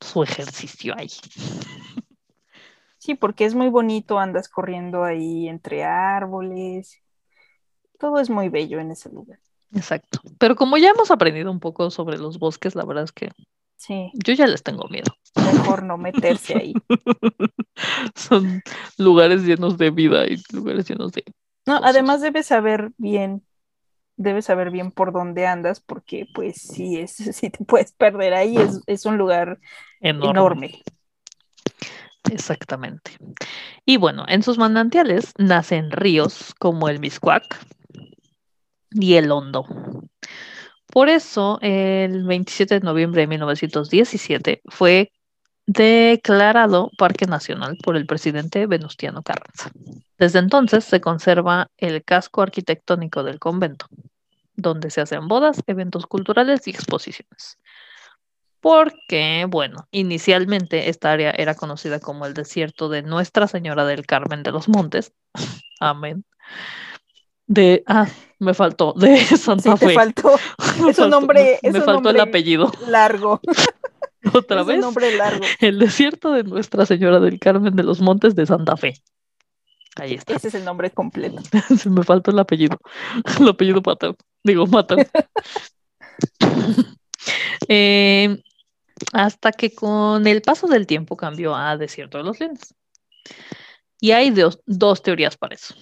[0.00, 1.10] su ejercicio ahí.
[2.98, 7.02] Sí, porque es muy bonito, andas corriendo ahí entre árboles.
[8.00, 9.38] Todo es muy bello en ese lugar.
[9.74, 10.20] Exacto.
[10.38, 13.30] Pero como ya hemos aprendido un poco sobre los bosques, la verdad es que
[13.76, 14.10] sí.
[14.14, 15.14] yo ya les tengo miedo.
[15.36, 16.74] Mejor no meterse ahí.
[18.16, 18.62] Son
[18.96, 21.24] lugares llenos de vida y lugares llenos de.
[21.66, 23.44] No, además debes saber bien,
[24.16, 28.56] debes saber bien por dónde andas, porque pues si es, si te puedes perder ahí,
[28.86, 29.60] es, un lugar
[30.00, 30.82] enorme.
[32.30, 33.12] Exactamente.
[33.84, 37.58] Y bueno, en sus manantiales nacen ríos como el Miscuac
[38.90, 39.66] y el Hondo.
[40.86, 45.12] Por eso, el 27 de noviembre de 1917 fue
[45.66, 49.70] declarado Parque Nacional por el presidente Venustiano Carranza.
[50.18, 53.86] Desde entonces se conserva el casco arquitectónico del convento,
[54.54, 57.58] donde se hacen bodas, eventos culturales y exposiciones.
[58.60, 64.42] Porque, bueno, inicialmente esta área era conocida como el desierto de Nuestra Señora del Carmen
[64.42, 65.12] de los Montes.
[65.80, 66.24] Amén.
[67.46, 68.08] De, ah,
[68.40, 70.34] me faltó, de Santa sí, Te faltó.
[70.88, 72.72] es un nombre, me, faltó el apellido.
[72.88, 73.40] Largo.
[74.34, 74.80] Otra vez.
[74.80, 75.44] nombre largo.
[75.60, 78.94] El desierto de Nuestra Señora del Carmen de los Montes de Santa Fe.
[79.96, 80.34] Ahí está.
[80.34, 81.42] Ese es el nombre completo.
[81.86, 82.78] Me falta el apellido.
[83.38, 84.16] El apellido paterno.
[84.42, 85.04] Digo, materno.
[87.68, 88.42] Eh,
[89.12, 92.74] hasta que con el paso del tiempo cambió a Desierto de los Leones.
[94.00, 95.74] Y hay dos, dos teorías para eso.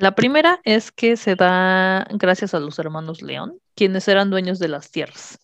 [0.00, 4.68] La primera es que se da gracias a los hermanos León, quienes eran dueños de
[4.68, 5.38] las tierras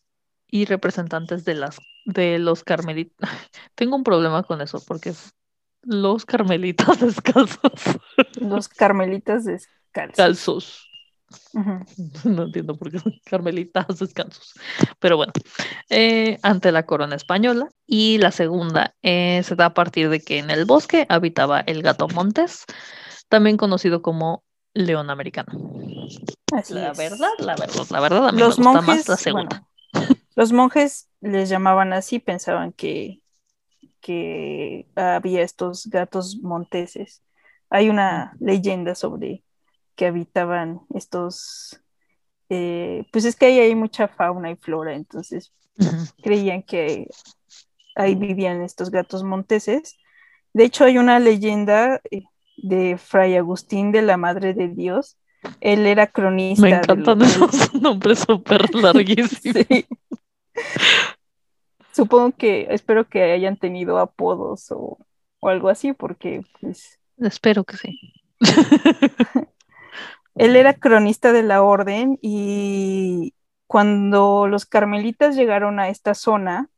[0.48, 3.28] y representantes de las de los carmelitas.
[3.74, 5.34] Tengo un problema con eso porque es
[5.82, 7.98] los carmelitas descalzos.
[8.40, 10.82] Los carmelitas descalzos.
[12.24, 14.54] No entiendo por qué son carmelitas descansos.
[15.00, 15.32] Pero bueno,
[15.90, 17.68] eh, ante la corona española.
[17.84, 21.82] Y la segunda eh, se da a partir de que en el bosque habitaba el
[21.82, 22.64] gato montes,
[23.28, 24.45] también conocido como
[24.76, 25.52] león americano.
[26.68, 29.66] la verdad, la verdad, la verdad, a mí Los me gusta más la segunda.
[30.34, 33.22] Los monjes les llamaban así, pensaban que,
[34.00, 37.22] que había estos gatos monteses.
[37.70, 39.42] Hay una leyenda sobre
[39.96, 41.80] que habitaban estos,
[42.50, 45.52] eh, pues es que ahí hay mucha fauna y flora, entonces
[46.22, 47.08] creían que
[47.94, 49.96] ahí vivían estos gatos monteses.
[50.52, 52.24] De hecho, hay una leyenda eh,
[52.56, 55.16] de Fray Agustín de la Madre de Dios.
[55.60, 56.62] Él era cronista.
[56.62, 59.66] Me encantan esos nombres súper larguísimos.
[61.92, 64.98] Supongo que, espero que hayan tenido apodos o,
[65.42, 66.98] algo así, porque pues...
[67.18, 67.98] Espero que sí.
[70.34, 73.32] él era cronista de la orden y
[73.66, 76.68] cuando los carmelitas llegaron a esta zona,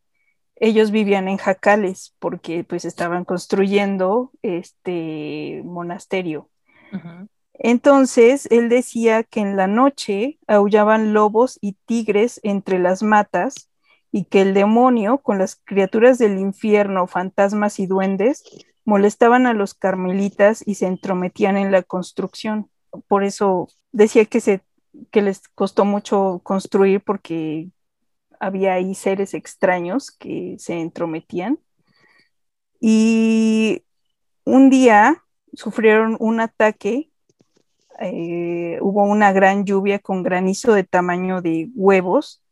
[0.61, 6.49] ellos vivían en jacales porque pues estaban construyendo este monasterio.
[7.55, 13.69] Entonces, él decía que en la noche aullaban lobos y tigres entre las matas
[14.11, 18.45] y que el demonio, con las criaturas del infierno, fantasmas y duendes,
[18.85, 22.71] molestaban a los carmelitas y se entrometían en la construcción.
[23.07, 24.63] Por eso decía que, se,
[25.11, 27.69] que les costó mucho construir porque
[28.41, 31.59] había ahí seres extraños que se entrometían.
[32.81, 33.85] Y
[34.45, 35.25] un día
[35.55, 37.11] sufrieron un ataque,
[38.01, 42.43] eh, hubo una gran lluvia con granizo de tamaño de huevos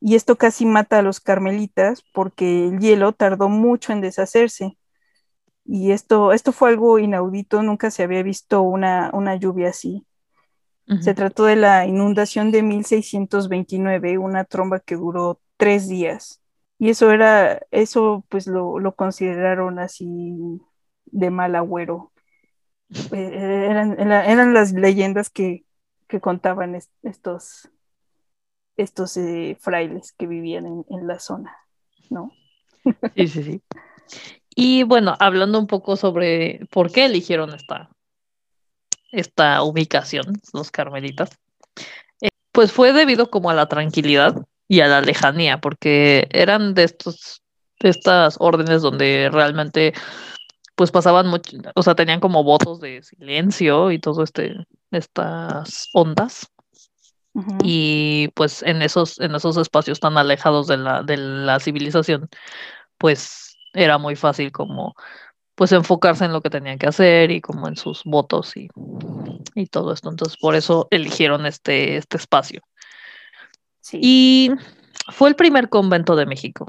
[0.00, 4.78] y esto casi mata a los carmelitas porque el hielo tardó mucho en deshacerse.
[5.64, 10.06] Y esto, esto fue algo inaudito, nunca se había visto una, una lluvia así.
[11.00, 16.40] Se trató de la inundación de 1629, una tromba que duró tres días.
[16.78, 20.60] Y eso era, eso pues lo, consideraron así
[21.06, 22.12] de mal agüero.
[23.12, 25.64] Eh, eran, las leyendas que,
[26.20, 27.68] contaban estos,
[28.76, 31.56] estos eh, frailes que vivían en, en, la zona,
[32.10, 32.30] ¿no?
[33.16, 33.62] Sí, sí, sí.
[34.54, 37.90] Y bueno, hablando un poco sobre por qué eligieron esta,
[39.12, 41.30] esta ubicación, los carmelitas,
[42.20, 44.34] eh, pues fue debido como a la tranquilidad
[44.68, 47.42] y a la lejanía, porque eran de estos,
[47.80, 49.94] de estas órdenes donde realmente
[50.76, 54.54] pues pasaban mucho, o sea, tenían como votos de silencio y todo este,
[54.90, 56.50] estas ondas.
[57.62, 62.30] Y pues en esos, en esos espacios tan alejados de la, de la civilización,
[62.96, 64.94] pues era muy fácil como
[65.56, 68.68] pues enfocarse en lo que tenían que hacer y como en sus votos y,
[69.54, 70.10] y todo esto.
[70.10, 72.60] Entonces, por eso eligieron este, este espacio.
[73.92, 74.50] Y
[75.12, 76.66] fue el primer convento de México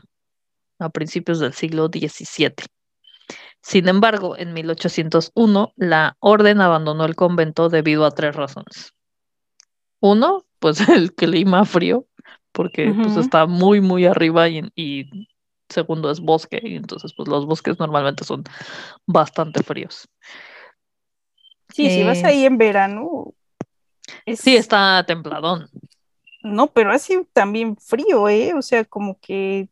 [0.79, 2.53] a principios del siglo XVII.
[3.61, 8.93] Sin embargo, en 1801 la orden abandonó el convento debido a tres razones.
[9.99, 12.05] Uno, pues el clima frío,
[12.53, 15.27] porque pues está muy, muy arriba y, y
[15.69, 18.43] segundo es bosque, y entonces pues los bosques normalmente son
[19.05, 20.07] bastante fríos.
[21.73, 23.33] Sí, si vas ahí en verano.
[24.35, 25.69] Sí, está templadón.
[26.41, 28.53] No, pero así también frío, ¿eh?
[28.53, 29.67] O sea, como que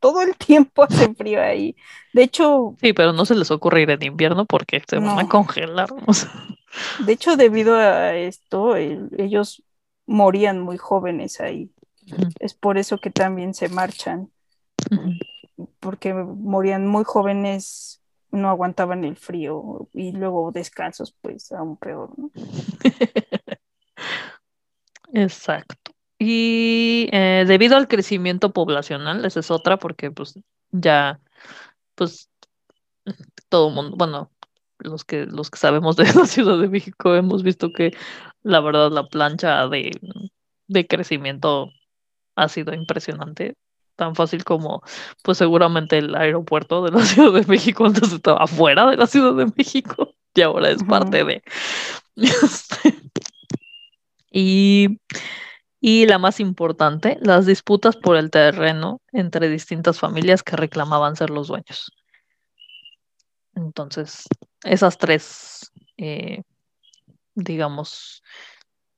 [0.00, 1.76] todo el tiempo hace frío ahí.
[2.12, 2.74] De hecho.
[2.80, 5.90] Sí, pero no se les ocurre ir en invierno porque se van a congelar.
[7.06, 9.62] De hecho, debido a esto, ellos
[10.04, 11.70] morían muy jóvenes ahí.
[12.38, 14.30] Es por eso que también se marchan
[15.80, 22.10] porque morían muy jóvenes, no aguantaban el frío y luego descansos, pues aún peor.
[25.12, 25.92] Exacto.
[26.18, 30.34] Y eh, debido al crecimiento poblacional, esa es otra, porque pues
[30.70, 31.20] ya,
[31.94, 32.30] pues
[33.48, 34.30] todo mundo, bueno,
[34.78, 37.92] los que, los que sabemos de la Ciudad de México hemos visto que
[38.42, 39.90] la verdad la plancha de,
[40.68, 41.70] de crecimiento
[42.36, 43.56] ha sido impresionante
[43.96, 44.82] tan fácil como,
[45.22, 49.34] pues seguramente el aeropuerto de la Ciudad de México antes estaba fuera de la Ciudad
[49.34, 51.42] de México y ahora es parte de.
[54.30, 55.00] y,
[55.80, 61.30] y la más importante, las disputas por el terreno entre distintas familias que reclamaban ser
[61.30, 61.90] los dueños.
[63.54, 64.26] Entonces,
[64.64, 66.42] esas tres, eh,
[67.34, 68.22] digamos,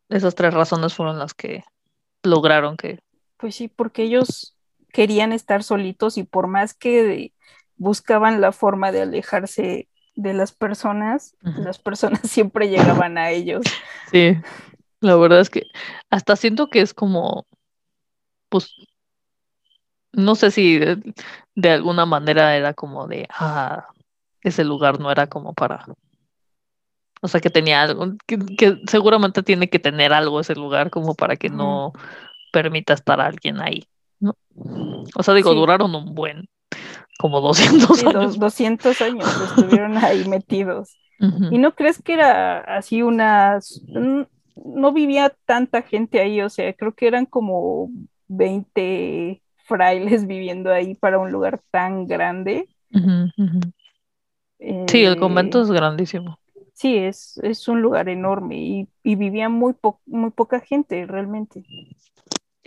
[0.09, 1.63] esas tres razones fueron las que
[2.25, 2.99] lograron que...
[3.37, 4.58] Pues sí, porque ellos
[4.93, 7.33] querían estar solitos y por más que
[7.77, 13.63] buscaban la forma de alejarse de las personas, las personas siempre llegaban a ellos.
[14.11, 14.37] Sí,
[15.01, 15.63] la verdad es que
[16.11, 17.47] hasta siento que es como,
[18.49, 18.75] pues,
[20.13, 20.79] no sé si
[21.55, 23.89] de, alguna manera era como de, ah,
[24.43, 25.87] ese lugar no era como para,
[27.21, 31.15] o sea, que tenía algo, que, que seguramente tiene que tener algo ese lugar como
[31.15, 31.93] para que no
[32.53, 33.87] permita estar alguien ahí.
[34.21, 34.37] ¿No?
[35.15, 36.49] O sea, digo, duraron un buen,
[37.19, 38.39] como 200 años.
[38.39, 40.97] 200 años estuvieron ahí metidos.
[41.51, 43.83] ¿Y no crees que era así unas...
[43.87, 47.91] No vivía tanta gente ahí, o sea, creo que eran como
[48.29, 52.69] 20 frailes viviendo ahí para un lugar tan grande.
[54.89, 56.39] sí, el convento es grandísimo.
[56.73, 59.75] Sí, es, es un lugar enorme y, y vivía muy,
[60.07, 61.65] muy poca gente realmente.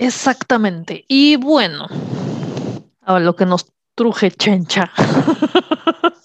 [0.01, 1.05] Exactamente.
[1.07, 1.85] Y bueno,
[3.01, 4.91] a lo que nos truje chencha.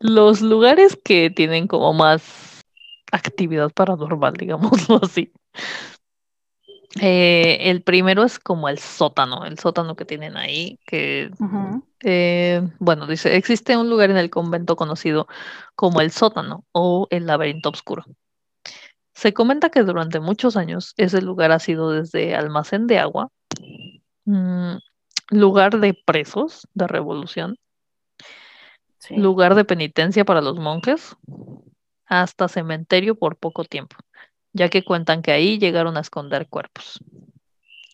[0.00, 2.64] Los lugares que tienen como más
[3.12, 5.32] actividad paranormal, digámoslo así.
[7.00, 11.30] Eh, el primero es como el sótano, el sótano que tienen ahí, que,
[12.00, 15.28] eh, bueno, dice, existe un lugar en el convento conocido
[15.76, 18.04] como el sótano o el laberinto oscuro.
[19.14, 23.28] Se comenta que durante muchos años ese lugar ha sido desde almacén de agua,
[24.24, 24.76] mm,
[25.30, 27.56] lugar de presos de revolución,
[29.10, 31.16] lugar de penitencia para los monjes,
[32.06, 33.96] hasta cementerio por poco tiempo
[34.52, 37.00] ya que cuentan que ahí llegaron a esconder cuerpos.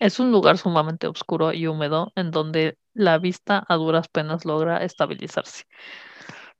[0.00, 4.84] Es un lugar sumamente oscuro y húmedo en donde la vista a duras penas logra
[4.84, 5.64] estabilizarse.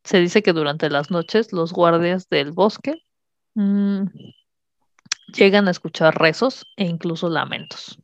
[0.04, 3.02] Se dice que durante las noches los guardias del bosque
[3.54, 4.04] mm,
[5.32, 7.98] llegan a escuchar rezos e incluso lamentos,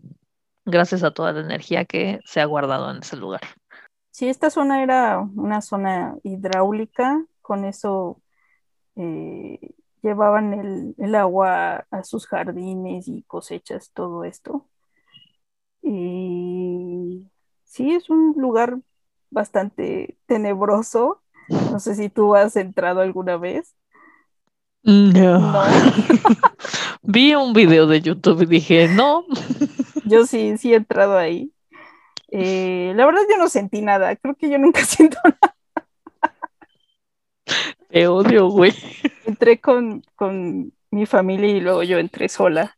[0.65, 3.43] gracias a toda la energía que se ha guardado en ese lugar.
[4.11, 8.23] Sí, esta zona era una zona hidráulica, con eso
[8.97, 9.59] eh,
[10.03, 14.69] llevaban el, agua a sus jardines y cosechas, todo esto.
[15.83, 17.29] Y
[17.65, 18.79] sí, es un lugar
[19.31, 21.23] bastante tenebroso.
[21.49, 23.75] No sé si tú has entrado alguna vez.
[24.85, 25.65] No.
[27.03, 29.25] Vi un video de YouTube y dije, no.
[30.05, 31.51] Yo sí, sí he entrado ahí.
[32.29, 34.15] Eh, la verdad yo no sentí nada.
[34.17, 35.57] Creo que yo nunca siento nada.
[37.89, 38.75] Te odio, güey.
[39.25, 40.03] Entré con,
[40.91, 42.77] mi familia y luego yo entré sola.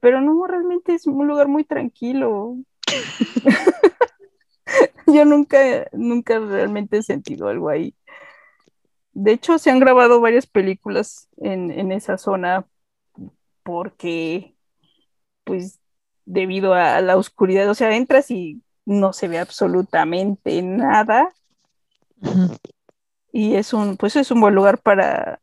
[0.00, 2.56] Pero no, realmente es un lugar muy tranquilo.
[5.06, 7.94] yo nunca, nunca realmente he sentido algo ahí.
[9.20, 12.64] De hecho, se han grabado varias películas en, en esa zona
[13.64, 14.54] porque,
[15.42, 15.80] pues,
[16.24, 21.32] debido a la oscuridad, o sea, entras y no se ve absolutamente nada.
[23.32, 25.40] Y es un, pues es un buen lugar para,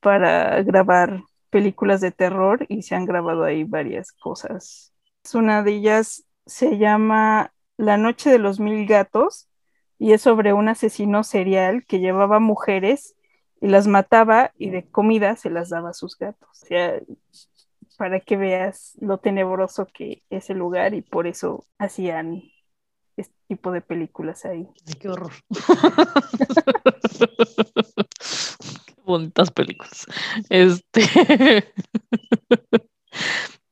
[0.00, 4.94] para grabar películas de terror y se han grabado ahí varias cosas.
[5.34, 9.46] Una de ellas se llama La Noche de los Mil Gatos
[9.98, 13.16] y es sobre un asesino serial que llevaba mujeres
[13.60, 16.48] y las mataba y de comida se las daba a sus gatos.
[16.62, 17.00] O sea,
[17.96, 22.42] para que veas lo tenebroso que es el lugar y por eso hacían
[23.16, 24.68] este tipo de películas ahí.
[25.00, 25.32] qué horror.
[28.86, 30.06] qué bonitas películas.
[30.50, 31.02] Este.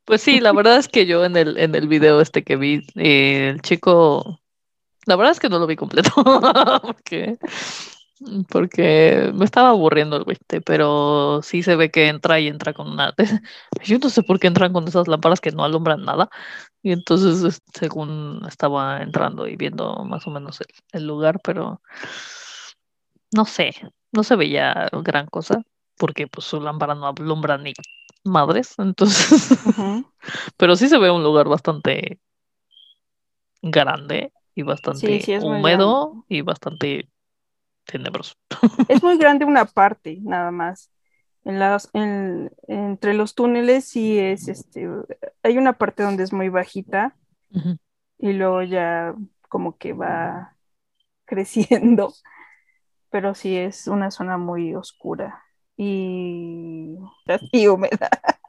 [0.06, 2.86] pues sí, la verdad es que yo en el, en el video este que vi,
[2.94, 4.40] eh, el chico.
[5.07, 6.11] La verdad es que no lo vi completo.
[6.82, 7.38] porque
[8.48, 12.90] porque me estaba aburriendo el güey, pero sí se ve que entra y entra con
[12.90, 13.14] una...
[13.84, 16.30] Yo no sé por qué entran con esas lámparas que no alumbran nada.
[16.82, 20.61] Y entonces, según estaba entrando y viendo más o menos
[20.92, 21.80] el, lugar, pero
[23.32, 23.74] no sé,
[24.12, 25.62] no se veía gran cosa,
[25.96, 27.72] porque pues su lámpara no alumbra ni
[28.22, 29.59] madres, entonces...
[30.57, 32.20] pero sí se ve un lugar bastante
[33.62, 37.09] grande y bastante húmedo y bastante
[37.84, 38.34] tenebroso.
[38.88, 40.90] Es muy grande una parte, nada más.
[41.44, 44.88] En las, entre los túneles sí es, este,
[45.42, 47.16] hay una parte donde es muy bajita
[48.18, 49.14] y luego ya
[49.48, 50.57] como que va
[51.26, 52.14] creciendo,
[53.11, 55.44] pero sí es una zona muy oscura
[55.76, 56.96] y,
[57.52, 58.09] y húmeda.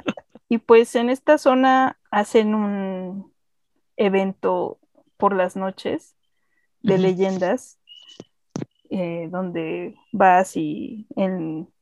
[0.48, 3.34] Y pues en esta zona hacen un
[3.98, 4.80] evento
[5.18, 6.16] por las noches
[6.82, 7.80] de leyendas
[8.90, 11.08] eh, donde vas y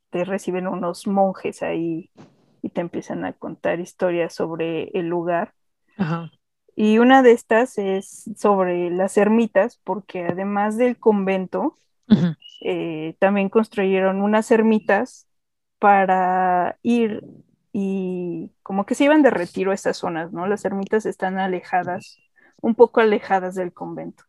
[0.10, 2.12] te reciben unos monjes ahí
[2.62, 5.54] y te empiezan a contar historias sobre el lugar.
[6.76, 11.78] Y una de estas es sobre las ermitas, porque además del convento,
[12.62, 15.28] eh, también construyeron unas ermitas
[15.78, 17.24] para ir
[17.74, 20.48] y como que se iban de retiro a estas zonas, ¿no?
[20.48, 22.18] Las ermitas están alejadas,
[22.64, 24.24] un poco alejadas del convento.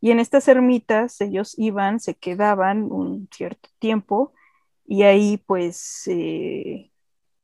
[0.00, 4.32] Y en estas ermitas ellos iban, se quedaban un cierto tiempo
[4.86, 6.90] y ahí pues eh,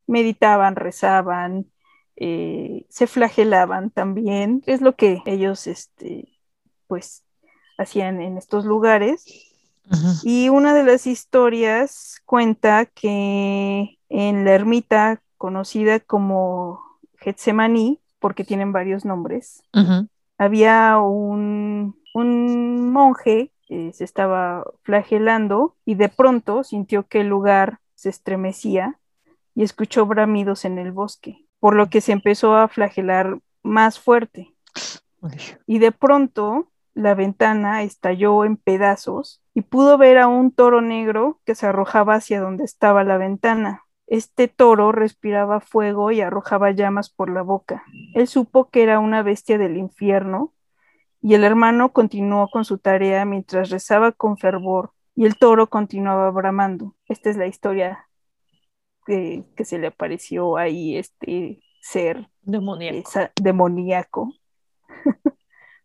[0.05, 1.71] meditaban, rezaban,
[2.17, 4.63] eh, se flagelaban también.
[4.65, 6.27] Es lo que ellos este,
[6.87, 7.23] pues
[7.77, 9.23] hacían en estos lugares.
[10.23, 16.81] Y una de las historias cuenta que en la ermita conocida como
[17.19, 19.63] Getsemaní, porque tienen varios nombres,
[20.37, 28.09] había un un monje se estaba flagelando y de pronto sintió que el lugar se
[28.09, 28.99] estremecía
[29.55, 34.53] y escuchó bramidos en el bosque, por lo que se empezó a flagelar más fuerte.
[35.65, 41.39] Y de pronto la ventana estalló en pedazos y pudo ver a un toro negro
[41.45, 43.83] que se arrojaba hacia donde estaba la ventana.
[44.07, 47.83] Este toro respiraba fuego y arrojaba llamas por la boca.
[48.13, 50.53] Él supo que era una bestia del infierno
[51.21, 56.31] y el hermano continuó con su tarea mientras rezaba con fervor y el toro continuaba
[56.31, 56.95] bramando.
[57.07, 58.07] Esta es la historia
[59.05, 63.09] que, que se le apareció ahí este ser demoníaco.
[63.41, 64.33] demoníaco.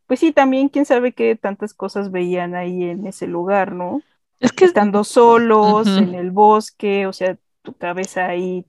[0.06, 4.02] pues sí, también quién sabe qué tantas cosas veían ahí en ese lugar, ¿no?
[4.38, 8.66] Es que estando solos en el bosque, o sea, tu cabeza ahí.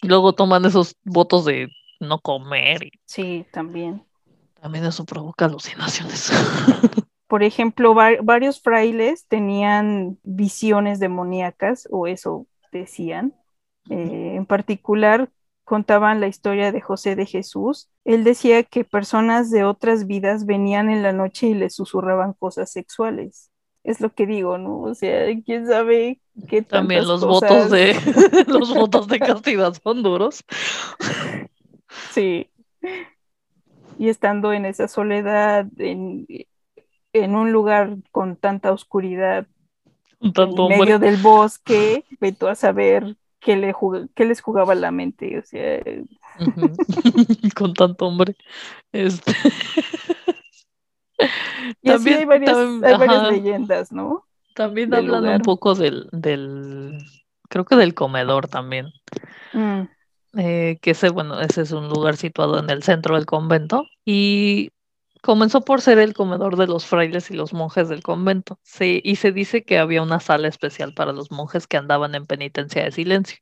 [0.00, 1.68] Luego toman esos votos de
[2.00, 2.90] no comer.
[3.04, 4.04] Sí, también.
[4.60, 6.32] También eso provoca alucinaciones.
[7.28, 13.34] Por ejemplo, varios frailes tenían visiones demoníacas, o eso decían.
[13.88, 15.30] Eh, en particular,
[15.64, 17.90] contaban la historia de José de Jesús.
[18.04, 22.70] Él decía que personas de otras vidas venían en la noche y le susurraban cosas
[22.70, 23.50] sexuales.
[23.82, 24.80] Es lo que digo, ¿no?
[24.82, 27.94] O sea, quién sabe qué También los votos de
[28.46, 30.44] los votos de castidad son duros.
[32.12, 32.50] Sí.
[33.98, 36.26] Y estando en esa soledad, en,
[37.12, 39.46] en un lugar con tanta oscuridad,
[40.20, 43.74] en medio del bosque, veto a saber que, le
[44.16, 45.82] les jugaba la mente, o sea.
[47.56, 48.36] Con tanto hombre.
[48.92, 49.32] Este...
[51.82, 54.24] y también, hay varias, leyendas, ¿no?
[54.54, 56.98] También hablan un poco del, del,
[57.48, 58.92] creo que del comedor también.
[59.52, 59.82] Mm.
[60.38, 64.70] Eh, que ese, bueno, ese es un lugar situado en el centro del convento y
[65.22, 69.16] Comenzó por ser el comedor de los frailes y los monjes del convento, sí, y
[69.16, 72.90] se dice que había una sala especial para los monjes que andaban en penitencia de
[72.90, 73.38] silencio.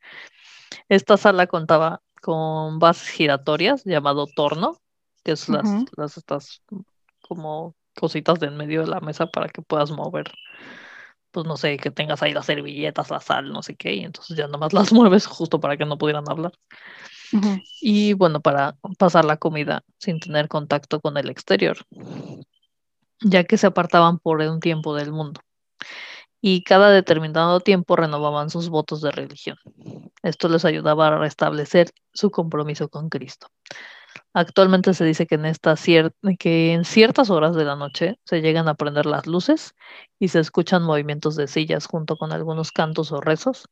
[0.90, 4.76] Esta sala contaba con bases giratorias llamado torno,
[5.24, 6.62] que es las, las estas
[7.22, 10.30] como cositas de en medio de la mesa para que puedas mover,
[11.30, 14.36] pues no sé, que tengas ahí las servilletas, la sal, no sé qué, y entonces
[14.36, 16.52] ya nomás las mueves justo para que no pudieran hablar.
[17.80, 21.78] Y bueno, para pasar la comida sin tener contacto con el exterior,
[23.20, 25.40] ya que se apartaban por un tiempo del mundo.
[26.40, 29.58] Y cada determinado tiempo renovaban sus votos de religión.
[30.22, 33.48] Esto les ayudaba a restablecer su compromiso con Cristo.
[34.32, 35.74] Actualmente se dice que en, esta
[36.38, 39.74] que en ciertas horas de la noche se llegan a prender las luces
[40.18, 43.68] y se escuchan movimientos de sillas junto con algunos cantos o rezos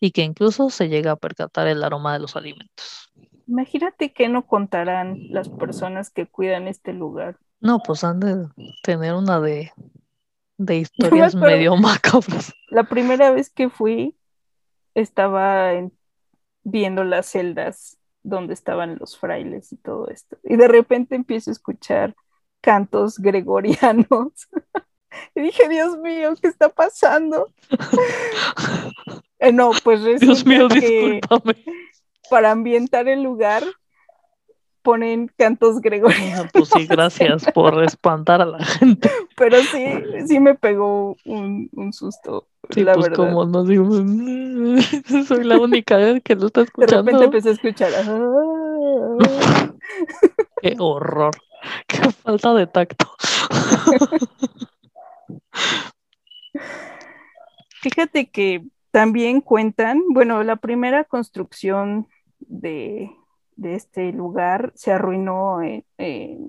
[0.00, 3.10] y que incluso se llega a percatar el aroma de los alimentos.
[3.46, 7.38] Imagínate que no contarán las personas que cuidan este lugar.
[7.60, 8.48] No, pues han de
[8.82, 9.72] tener una de,
[10.58, 12.52] de historias medio macabras.
[12.68, 14.14] La primera vez que fui
[14.94, 15.72] estaba
[16.64, 20.38] viendo las celdas donde estaban los frailes y todo esto.
[20.44, 22.14] Y de repente empiezo a escuchar
[22.60, 24.48] cantos gregorianos.
[25.34, 27.52] y dije, Dios mío, ¿qué está pasando?
[29.44, 31.56] Eh, no, pues Dios mío, discúlpame.
[32.30, 33.64] Para ambientar el lugar
[34.82, 36.46] ponen cantos gregorianos.
[36.52, 39.10] pues sí, gracias por espantar a la gente.
[39.36, 39.84] Pero sí,
[40.26, 42.46] sí me pegó un, un susto.
[42.70, 43.88] Sí, pues como no digo,
[45.26, 47.02] soy la única que lo está escuchando.
[47.02, 47.90] De repente empecé a escuchar.
[48.06, 49.72] Ah".
[50.62, 51.34] Qué horror,
[51.88, 53.10] qué falta de tacto.
[57.82, 62.06] Fíjate que también cuentan, bueno, la primera construcción
[62.38, 63.10] de,
[63.64, 65.84] este lugar se arruinó en,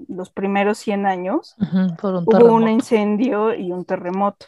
[0.08, 1.56] los primeros 100 años.
[2.02, 4.48] Hubo un incendio y un terremoto.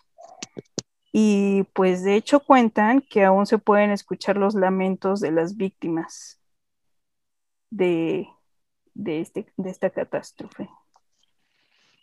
[1.11, 6.41] Y pues de hecho cuentan que aún se pueden escuchar los lamentos de las víctimas
[7.69, 8.27] de,
[8.93, 10.69] de, este, de esta catástrofe.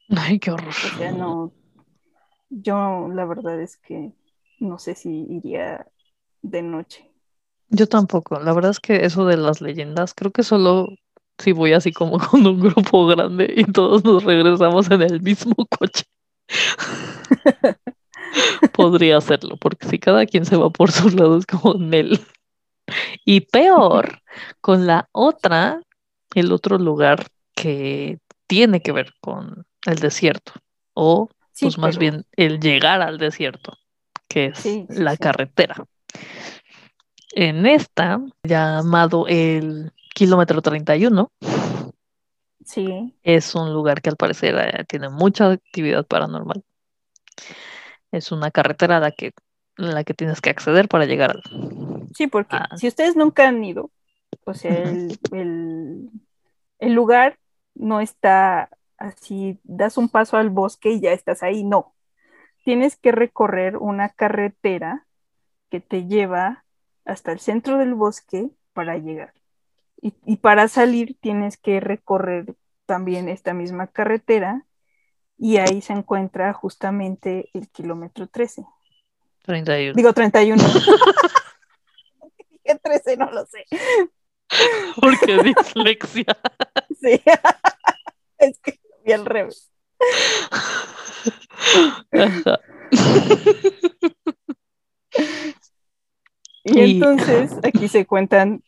[0.08, 0.68] Ay, qué horror.
[0.68, 1.52] O sea, no,
[2.48, 4.12] yo la verdad es que
[4.60, 5.86] no sé si iría
[6.42, 7.11] de noche.
[7.74, 8.38] Yo tampoco.
[8.38, 10.90] La verdad es que eso de las leyendas, creo que solo
[11.38, 15.54] si voy así como con un grupo grande y todos nos regresamos en el mismo
[15.78, 16.04] coche.
[18.72, 22.20] podría hacerlo, porque si cada quien se va por sus lados como él.
[23.24, 24.20] Y peor,
[24.60, 25.80] con la otra,
[26.34, 30.52] el otro lugar que tiene que ver con el desierto,
[30.92, 33.78] o pues más bien el llegar al desierto,
[34.28, 35.86] que es la carretera.
[37.32, 41.30] En esta, llamado el kilómetro 31,
[42.64, 43.14] sí.
[43.22, 46.62] es un lugar que al parecer eh, tiene mucha actividad paranormal
[48.12, 49.32] es una carretera a la que,
[49.76, 51.42] la que tienes que acceder para llegar al...
[52.14, 53.90] Sí, porque si ustedes nunca han ido,
[54.44, 54.84] o sea,
[55.32, 56.10] el,
[56.80, 57.38] lugar
[57.74, 58.68] no está
[58.98, 61.94] así das un paso al bosque y ya estás ahí, no.
[62.64, 65.06] Tienes que recorrer una carretera
[65.70, 66.64] que te lleva
[67.04, 69.34] hasta el centro del bosque para llegar.
[70.00, 74.66] Y, para salir tienes que recorrer también esta misma carretera
[75.38, 78.66] y ahí se encuentra justamente el kilómetro 13.
[79.42, 79.94] 31.
[79.94, 80.60] Digo 31.
[82.64, 83.16] ¿Qué 13?
[83.16, 83.64] No lo sé.
[85.00, 86.26] Porque dislexia.
[87.00, 87.20] Sí.
[88.38, 89.72] es que vi al revés.
[96.64, 98.62] y entonces aquí se cuentan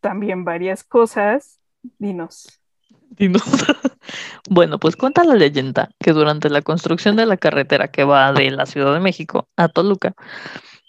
[0.00, 1.60] también varias cosas.
[1.98, 2.60] Dinos.
[3.10, 3.42] Dinos.
[4.50, 8.50] bueno, pues cuenta la leyenda que durante la construcción de la carretera que va de
[8.50, 10.14] la Ciudad de México a Toluca,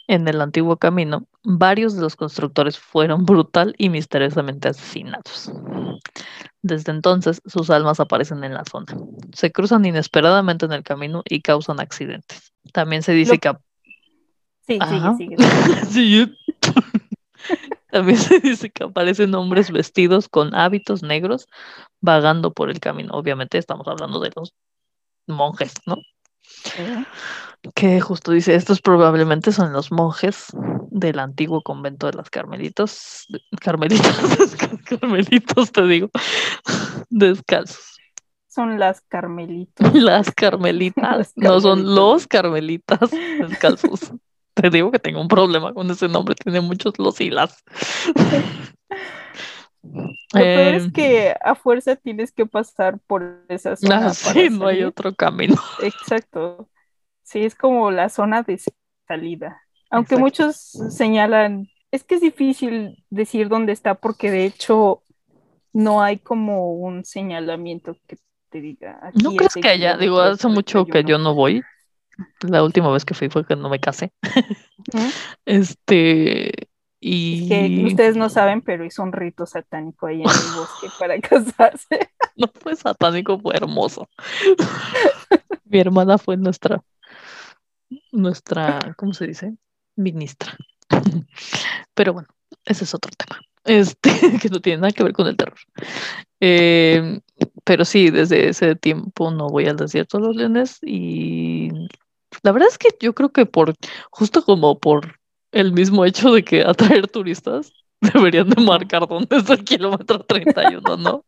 [0.08, 5.52] en el antiguo camino, varios de los constructores fueron brutal y misteriosamente asesinados.
[6.64, 8.88] Desde entonces, sus almas aparecen en la zona.
[9.34, 12.54] Se cruzan inesperadamente en el camino y causan accidentes.
[12.74, 13.54] También se dice que...
[14.66, 16.36] Sí, sigue, sigue.
[17.92, 21.48] También se dice que aparecen hombres vestidos con hábitos negros
[22.02, 23.14] vagando por el camino.
[23.14, 24.54] Obviamente estamos hablando de los
[25.28, 25.96] monjes, ¿no?
[27.76, 30.48] que justo dice, estos probablemente son los monjes
[30.90, 33.28] del antiguo convento de las carmelitos,
[33.62, 36.10] carmelitos, carmelitos te digo,
[37.10, 37.98] descalzos.
[38.48, 39.94] Son las carmelitos.
[39.94, 44.12] Las carmelitas, no son los carmelitas descalzos.
[44.62, 47.64] Te digo que tengo un problema con ese nombre, tiene muchos los y las.
[49.82, 54.08] Lo peor es em, que a fuerza tienes que pasar por esa zona.
[54.08, 55.56] Ah, sí, no hay otro camino.
[55.82, 56.70] Exacto.
[57.24, 58.60] Sí, es como la zona de
[59.08, 59.62] salida.
[59.90, 60.58] Aunque muchos
[60.90, 65.04] señalan, es que es difícil decir dónde está porque de hecho
[65.74, 68.18] no hay como un señalamiento que
[68.50, 69.00] te diga.
[69.02, 71.64] Aquí no crees que haya, digo, hace mucho que yo no voy.
[72.42, 74.12] La última vez que fui fue que no me casé.
[75.46, 77.48] este, y...
[77.48, 82.12] que ustedes no saben, pero hizo un rito satánico ahí en el bosque para casarse.
[82.36, 84.10] No fue satánico, fue hermoso.
[85.66, 86.84] Mi hermana fue nuestra
[88.12, 89.56] nuestra, ¿cómo se dice?
[89.96, 90.56] Ministra.
[91.94, 92.28] Pero bueno,
[92.66, 93.40] ese es otro tema.
[93.66, 94.10] Este,
[94.42, 95.60] que no tiene nada que ver con el terror.
[96.40, 97.22] Em,
[97.64, 101.70] pero sí, desde ese tiempo no voy al desierto de los leones y
[102.44, 103.74] la verdad es que yo creo que por,
[104.12, 105.20] justo como por
[105.52, 110.98] el mismo hecho de que atraer turistas, deberían de marcar dónde es el kilómetro 31,
[110.98, 111.26] ¿no?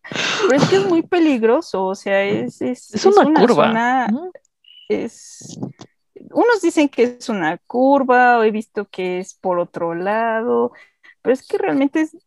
[0.47, 4.07] Pero es que es muy peligroso, o sea, es, es, una, curva.
[4.87, 5.59] Es,
[6.31, 10.71] unos dicen que es una curva, o he visto que es por otro lado,
[11.21, 12.17] pero es que realmente es,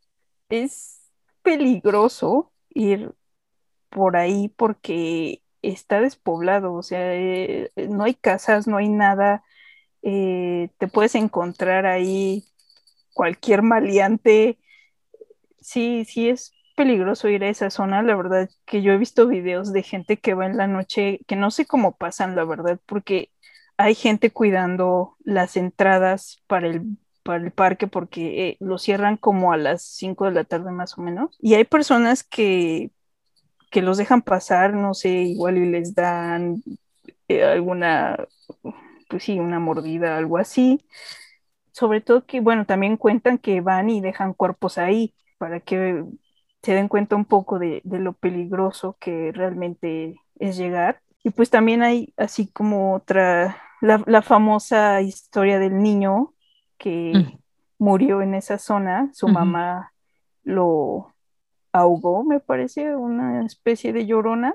[0.51, 1.01] es
[1.43, 3.13] peligroso ir
[3.89, 9.45] por ahí porque está despoblado, o sea, eh, no hay casas, no hay nada,
[10.03, 12.45] eh, te puedes encontrar ahí
[13.15, 14.59] cualquier maleante.
[15.61, 19.73] Sí, sí es peligroso ir a esa zona, la verdad que yo he visto videos
[19.73, 23.31] de gente que va en la noche, que no sé cómo pasan, la verdad, porque
[23.77, 26.83] hay gente cuidando las entradas para el,
[27.23, 30.99] para el parque porque eh, lo cierran como a las 5 de la tarde más
[30.99, 31.37] o menos.
[31.41, 32.91] Y hay personas que,
[33.75, 36.63] que los dejan pasar, no sé, igual y les dan
[37.27, 38.17] eh, alguna,
[39.09, 40.87] pues sí, una mordida, algo así.
[41.73, 46.05] Sobre todo que, bueno, también cuentan que van y dejan cuerpos ahí para que
[46.63, 51.01] se den cuenta un poco de, de lo peligroso que realmente es llegar.
[51.25, 56.33] Y pues también hay así como otra, la, famosa historia del niño
[56.79, 57.39] que mm.
[57.81, 59.93] murió en esa zona, su mamá
[60.45, 61.14] lo
[61.75, 64.55] ahogó, me parece, una especie de llorona.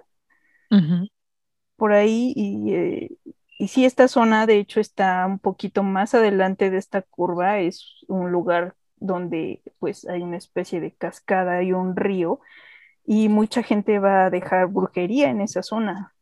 [1.76, 3.10] Por ahí, y, eh,
[3.58, 8.06] y sí, esta zona de hecho está un poquito más adelante de esta curva, es
[8.08, 12.40] un lugar donde pues hay una especie de cascada y un río,
[13.06, 16.14] y mucha gente va a dejar brujería en esa zona.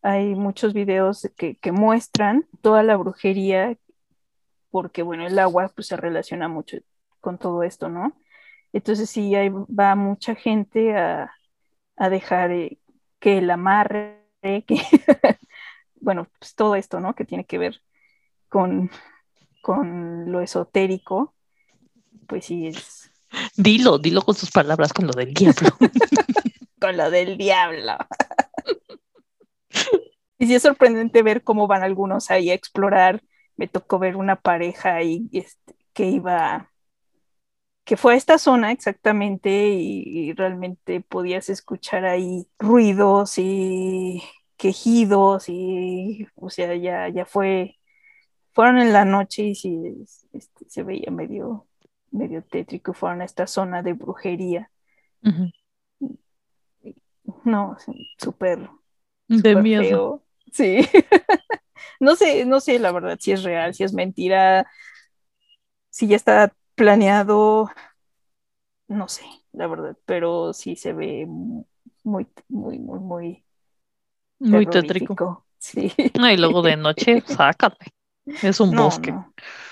[0.00, 3.76] Hay muchos videos que, muestran toda la brujería,
[4.70, 6.78] porque bueno, el agua pues se relaciona mucho
[7.20, 8.14] con todo esto, ¿no?
[8.76, 11.32] Entonces sí, ahí va mucha gente a,
[12.10, 12.78] dejar eh,
[13.18, 14.76] que el amarre, que,
[15.94, 17.14] bueno, pues todo esto, ¿no?
[17.14, 17.80] Que tiene que ver
[18.50, 18.90] con,
[19.62, 21.34] con lo esotérico,
[22.26, 23.10] pues sí es...
[23.56, 25.70] Dilo, dilo con sus palabras, con lo del diablo.
[26.78, 27.96] con lo del diablo.
[30.36, 33.22] Y sí es sorprendente ver cómo van algunos ahí a explorar.
[33.56, 36.70] Me tocó ver una pareja ahí este, que iba
[37.86, 44.24] que fue a esta zona exactamente y, realmente podías escuchar ahí ruidos y
[44.56, 47.78] quejidos y, o sea, ya, ya fue,
[48.52, 49.80] fueron en la noche y sí,
[50.32, 51.68] este, se veía medio,
[52.10, 54.72] medio tétrico, fueron a esta zona de brujería.
[57.44, 57.76] No,
[58.18, 58.68] súper,
[59.28, 60.24] de miedo.
[60.50, 60.78] Sí.
[62.00, 64.68] no sé, no sé la verdad si es real, si es mentira,
[65.88, 67.70] si ya está planeado,
[68.86, 73.44] no sé, la verdad, pero sí se ve muy, muy, muy, muy.
[74.38, 75.44] Muy tétrico.
[75.58, 75.92] Sí.
[76.18, 77.86] No, y luego de noche, sácate.
[78.42, 79.14] Es un bosque.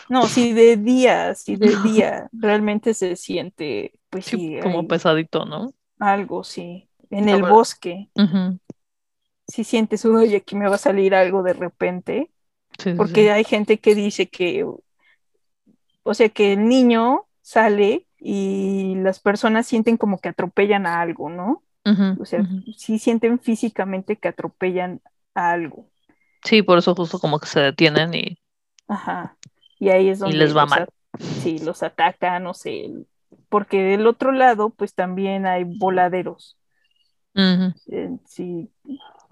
[0.09, 0.27] No.
[0.27, 2.29] sí, de día, sí, de día.
[2.33, 4.59] Realmente se siente, pues sí.
[4.63, 5.73] como pesadito, ¿no?
[5.99, 6.89] Algo, sí.
[7.11, 8.11] En el bosque.
[9.47, 12.31] Si sientes, uno, y aquí me va a salir algo de repente.
[12.97, 14.67] porque hay gente que dice que
[16.05, 21.29] o sea, que el niño sale y las personas sienten como que atropellan a algo,
[21.29, 21.63] ¿no?
[22.19, 22.41] o sea,
[22.79, 25.03] sí sienten físicamente que atropellan
[25.35, 25.91] a algo.
[26.43, 28.39] Sí, por eso justo como que se detienen y...
[28.89, 29.37] Ajá.
[29.79, 30.35] Y ahí es donde...
[30.35, 30.89] Y les va mal.
[31.19, 32.91] Sí, los atacan, no sé.
[33.51, 36.57] Porque del otro lado, pues también hay voladeros.
[37.35, 38.71] Eh, sí,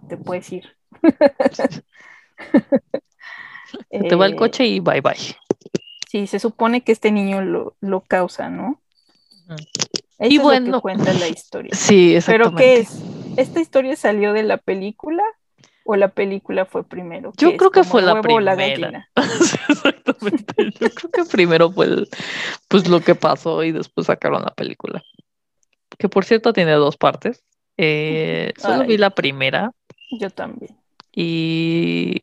[0.09, 0.77] te puedes ir.
[3.91, 5.37] te va el coche y bye bye.
[6.13, 8.79] Sí, se supone que este niño lo, causa, ¿no?
[10.19, 11.71] y bueno, lo que cuenta la historia.
[11.75, 12.55] Sí, exactamente.
[12.55, 13.03] Pero ¿qué es?
[13.39, 15.23] ¿Esta historia salió de la película
[15.87, 17.33] o la película fue primero?
[17.39, 19.09] Yo creo que fue la primera.
[19.71, 20.55] exactamente.
[20.79, 22.05] Yo creo que primero fue
[22.69, 25.03] pues lo que pasó y después sacaron la película.
[25.97, 27.43] Que por cierto tiene dos partes.
[27.79, 29.73] Eh, solo vi la primera.
[30.21, 30.77] Yo también.
[31.15, 32.23] Y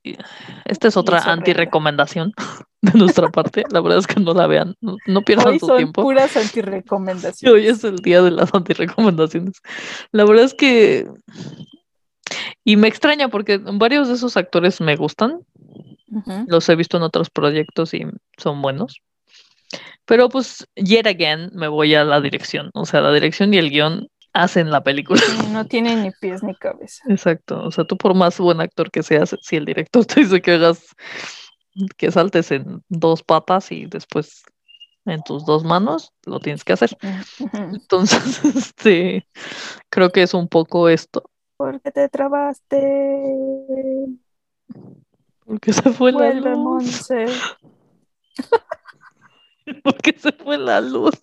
[0.65, 2.33] esta es otra anti-recomendación
[2.81, 3.63] de nuestra parte.
[3.69, 6.01] La verdad es que no la vean, no, pierdan Hoy su son tiempo.
[6.01, 7.43] puras anti-recomendaciones.
[7.53, 9.61] Hoy es el día de las anti-recomendaciones.
[10.11, 11.07] La verdad es que.
[12.63, 15.39] Y me extraña porque varios de esos actores me gustan.
[16.47, 18.03] Los he visto en otros proyectos y
[18.37, 19.01] son buenos.
[20.05, 22.71] Pero pues, yet again, me voy a la dirección.
[22.73, 25.21] O sea, la dirección y el guion hacen la película.
[25.51, 27.03] no tiene ni pies ni cabeza.
[27.07, 27.63] Exacto.
[27.63, 30.51] O sea, tú por más buen actor que seas, si el director te dice que
[30.51, 30.95] hagas,
[31.97, 34.43] que saltes en dos patas y después
[35.05, 36.95] en tus dos manos, lo tienes que hacer.
[37.53, 39.27] Entonces, este,
[39.89, 41.29] creo que es un poco esto.
[41.57, 42.77] ¿Por qué te trabaste?
[45.45, 47.09] Porque se fue la luz.
[49.83, 51.21] Porque se fue la luz.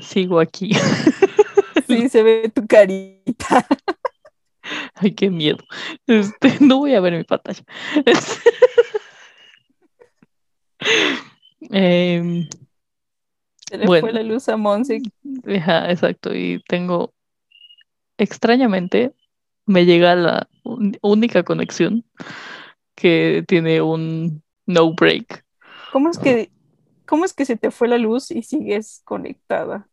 [0.00, 0.70] Sigo aquí.
[1.86, 3.66] Sí, se ve tu carita.
[4.94, 5.58] Ay, qué miedo.
[6.06, 7.62] Este, no voy a ver mi pantalla.
[11.70, 12.48] Em,
[13.68, 15.02] se le fue la luz a Monse.
[15.44, 16.34] exacto.
[16.34, 17.12] Y tengo,
[18.18, 19.12] extrañamente,
[19.66, 20.48] me llega la
[21.02, 22.04] única conexión
[22.94, 25.44] que tiene un no break.
[25.92, 26.50] ¿Cómo es que
[27.14, 29.86] ¿Cómo es que se te fue la luz y sigues conectada?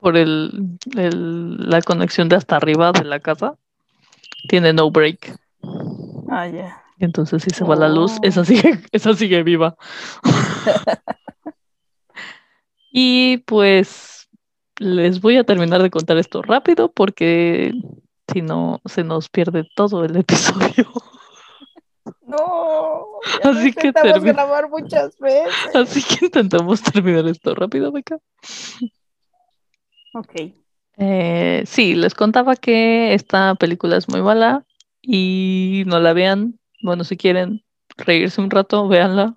[0.00, 3.58] Por el, la conexión de hasta arriba de la casa.
[4.48, 5.38] Tiene no break.
[6.30, 6.82] Ah, ya.
[6.98, 8.44] Entonces si se va la luz, esa oh.
[8.46, 9.76] sigue, esa sigue viva.
[12.90, 14.26] y pues
[14.78, 17.74] les voy a terminar de contar esto rápido porque
[18.32, 20.90] si no se nos pierde todo el episodio.
[22.28, 23.06] No,
[23.42, 25.54] así que grabar muchas veces.
[25.74, 28.18] Así que intentamos terminar esto rápido, Beca.
[30.12, 30.52] Ok.
[30.98, 34.66] Eh, sí, les contaba que esta película es muy mala
[35.00, 36.58] y no la vean.
[36.82, 37.64] Bueno, si quieren
[37.96, 39.36] reírse un rato, véanla.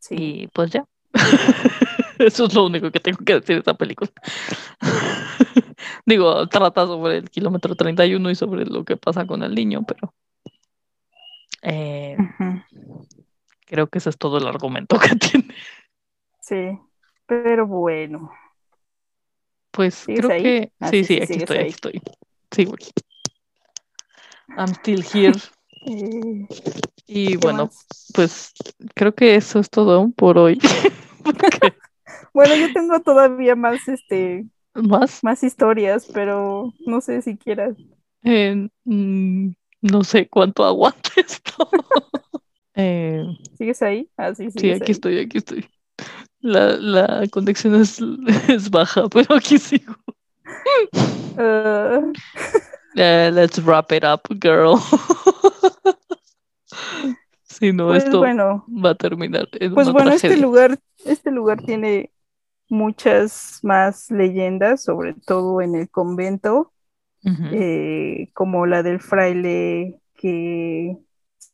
[0.00, 0.14] Sí.
[0.18, 0.86] Y pues ya.
[2.18, 4.10] Eso es lo único que tengo que decir de esta película.
[6.06, 10.12] Digo, trata sobre el kilómetro 31 y sobre lo que pasa con el niño, pero
[11.68, 12.16] eh,
[13.66, 15.54] creo que ese es todo el argumento que tiene.
[16.40, 16.78] Sí,
[17.26, 18.30] pero bueno.
[19.72, 22.02] Pues creo que ah, sí, sí, aquí estoy, aquí estoy.
[22.52, 22.68] Aquí.
[24.56, 25.36] I'm still here.
[25.86, 26.46] Eh,
[27.06, 27.68] y bueno,
[28.14, 28.54] pues
[28.94, 30.58] creo que eso es todo por hoy.
[32.32, 37.76] bueno, yo tengo todavía más este más más historias, pero no sé si quieras.
[38.22, 39.50] Eh, mm,
[39.86, 41.68] no sé cuánto aguante esto.
[42.74, 43.24] Eh,
[43.56, 44.08] ¿Sigues ahí?
[44.16, 45.66] Ah, sí, sí, aquí estoy, aquí estoy.
[46.40, 47.98] La, la conexión es,
[48.48, 49.94] es, baja, pero aquí sigo.
[51.38, 52.14] Uh...
[52.94, 54.78] let's wrap it up, girl.
[57.42, 61.30] Si no, Pues esto bueno, va a terminar en pues una bueno, este lugar, este
[61.30, 62.10] lugar tiene
[62.68, 66.72] muchas más leyendas, sobre todo en el convento,
[67.52, 70.96] Eh, como la del fraile que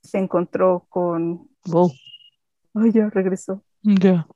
[0.03, 1.49] se encontró con...
[1.67, 1.91] Wow,
[2.75, 3.63] Ay, ya regresó.
[3.83, 4.27] ya.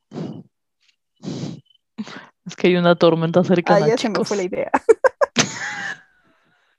[2.47, 4.29] Es que hay una tormenta Ah, cercana, ya se me chicos.
[4.29, 4.71] fue la idea.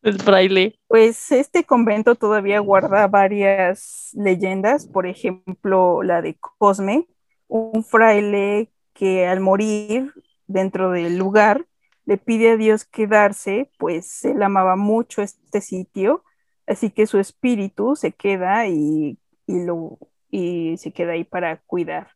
[0.01, 0.79] El fraile.
[0.87, 7.07] Pues este convento todavía guarda varias leyendas, por ejemplo, la de Cosme,
[7.47, 10.13] un fraile que al morir
[10.47, 11.65] dentro del lugar
[12.07, 16.23] le pide a Dios quedarse, pues él amaba mucho este sitio,
[16.65, 19.99] así que su espíritu se queda y, y lo,
[20.31, 22.11] y se queda ahí para cuidar.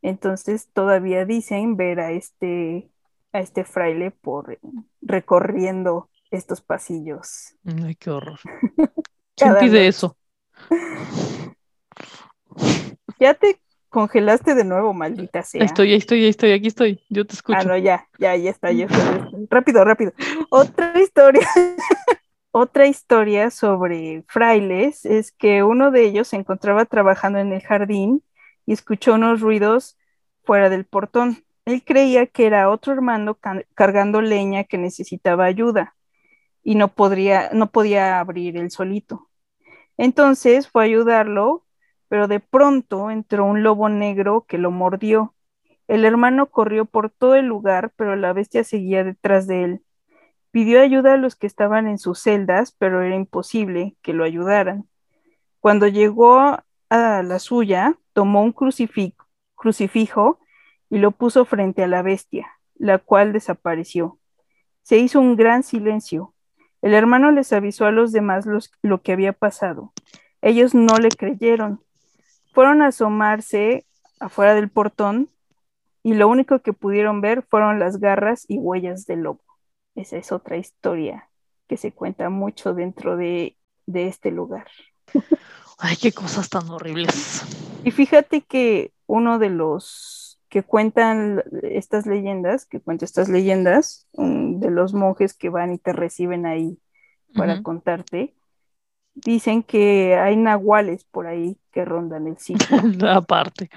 [0.00, 2.88] Entonces todavía dicen ver a este,
[3.32, 4.60] a este fraile por
[5.00, 7.56] recorriendo estos pasillos.
[7.64, 8.38] Ay, qué horror.
[9.34, 10.16] ¿Quién pide eso?
[13.18, 13.60] Ya te
[13.92, 15.62] congelaste de nuevo, maldita sea.
[15.62, 17.00] Ahí estoy, ahí estoy, ahí estoy, aquí estoy.
[17.10, 17.58] Yo te escucho.
[17.60, 19.28] Ah, no, ya, ya, ya está, ya está.
[19.50, 20.12] Rápido, rápido.
[20.50, 21.46] Otra historia.
[22.54, 28.22] Otra historia sobre frailes es que uno de ellos se encontraba trabajando en el jardín
[28.66, 29.96] y escuchó unos ruidos
[30.44, 31.44] fuera del portón.
[31.64, 35.94] Él creía que era otro hermano ca- cargando leña que necesitaba ayuda
[36.62, 39.28] y no podría, no podía abrir él solito.
[39.96, 41.64] Entonces fue a ayudarlo,
[42.12, 45.34] pero de pronto entró un lobo negro que lo mordió.
[45.88, 49.82] El hermano corrió por todo el lugar, pero la bestia seguía detrás de él.
[50.50, 54.84] Pidió ayuda a los que estaban en sus celdas, pero era imposible que lo ayudaran.
[55.58, 59.14] Cuando llegó a la suya, tomó un crucifi-
[59.54, 60.38] crucifijo
[60.90, 64.18] y lo puso frente a la bestia, la cual desapareció.
[64.82, 66.34] Se hizo un gran silencio.
[66.82, 68.44] El hermano les avisó a los demás
[68.82, 69.94] lo que había pasado.
[70.42, 71.80] Ellos no le creyeron.
[72.52, 73.86] Fueron a asomarse
[74.20, 75.30] afuera del portón
[76.02, 79.42] y lo único que pudieron ver fueron las garras y huellas del lobo.
[79.94, 81.28] Esa es otra historia
[81.68, 84.66] que se cuenta mucho dentro de, de este lugar.
[85.78, 87.44] Ay, qué cosas tan horribles.
[87.84, 94.60] Y fíjate que uno de los que cuentan estas leyendas, que cuenta estas leyendas, um,
[94.60, 96.78] de los monjes que van y te reciben ahí
[97.34, 98.34] para contarte,
[99.14, 102.78] dicen que hay nahuales por ahí que rondan el sitio.
[103.08, 103.68] Aparte.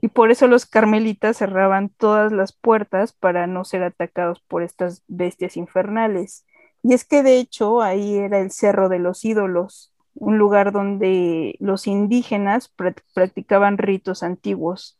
[0.00, 5.02] Y por eso los carmelitas cerraban todas las puertas para no ser atacados por estas
[5.08, 6.44] bestias infernales.
[6.82, 11.56] Y es que de hecho ahí era el Cerro de los Ídolos, un lugar donde
[11.60, 14.98] los indígenas prac- practicaban ritos antiguos.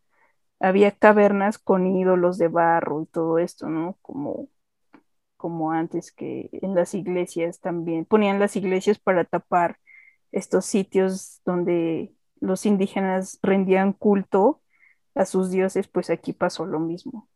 [0.61, 3.99] Había cavernas con ídolos de barro y todo esto, ¿no?
[4.03, 4.49] Como,
[5.45, 8.07] como antes que en las iglesias también.
[8.07, 9.77] Ponían las iglesias para tapar
[10.33, 14.63] estos sitios donde los indígenas rendían culto
[15.15, 17.29] a sus dioses, pues aquí pasó lo mismo.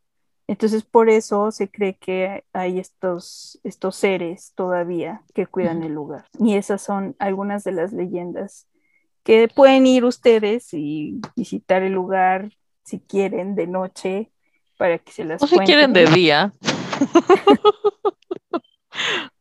[0.47, 6.25] Entonces, por eso se cree que hay estos, estos seres todavía que cuidan el lugar.
[6.41, 8.69] Y esas son algunas de las leyendas
[9.23, 12.53] que pueden ir ustedes y visitar el lugar
[12.85, 14.33] si quieren de noche
[14.79, 16.15] para que se las O si quieren de cuenten.
[16.15, 16.53] día.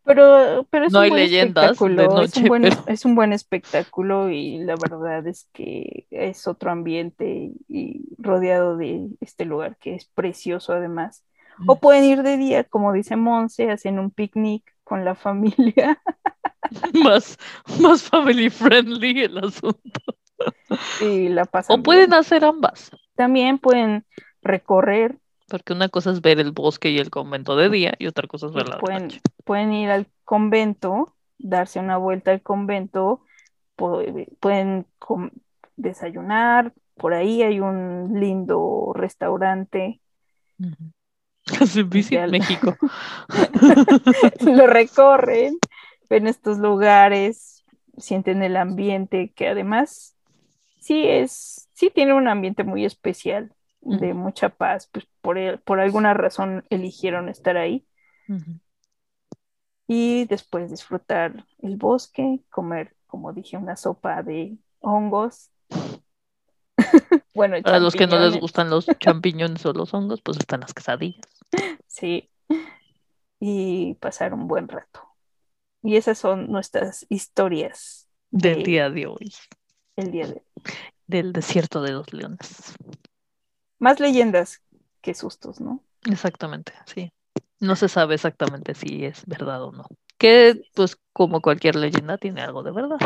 [0.03, 2.83] Pero, pero es No un hay buen leyendas de espectáculo, es noche, un buen, pero-
[2.87, 9.09] es un buen espectáculo y la verdad es que es otro ambiente y rodeado de
[9.19, 11.25] este lugar que es precioso además.
[11.65, 16.01] O pueden ir de día, como dice Monse, hacen un picnic con la familia
[16.93, 17.37] más,
[17.81, 20.01] más family friendly el asunto.
[20.99, 22.19] y la pasan O pueden bien.
[22.19, 22.91] hacer ambas.
[23.15, 24.05] También pueden
[24.41, 25.17] recorrer,
[25.47, 28.47] Porque una cosa es ver el bosque y el convento de día y otra cosa
[28.47, 29.21] es verla de pueden, noche.
[29.45, 33.21] pueden ir al convento, darse una vuelta al convento,
[33.77, 34.85] pu- pueden
[35.77, 40.01] desayunar, por ahí hay un lindo restaurante,
[41.89, 42.75] Visit Ya- México.
[44.41, 45.57] lo recorren,
[46.09, 47.63] ven estos lugares,
[47.97, 50.15] sienten el ambiente que además
[50.79, 53.53] sí es, sí tiene un ambiente muy especial,
[53.87, 57.87] de mucha paz, pues por, el- por alguna razón eligieron estar ahí
[59.87, 65.51] y después disfrutar el bosque, comer, como dije, una sopa de hongos.
[67.33, 70.73] bueno, Para los que no les gustan los champiñones o los hongos, pues están las
[70.73, 71.25] quesadillas.
[71.87, 72.29] Sí,
[73.39, 75.01] y pasar un buen rato.
[75.83, 79.33] Y esas son nuestras historias Del de día de hoy.
[79.97, 80.43] el día de
[81.07, 82.73] Del desierto de los leones.
[83.79, 84.61] Más leyendas
[85.01, 85.83] que sustos, ¿no?
[86.09, 87.11] Exactamente, sí.
[87.59, 89.85] No se sabe exactamente si es verdad o no.
[90.17, 92.97] Que, pues, como cualquier leyenda, tiene algo de verdad.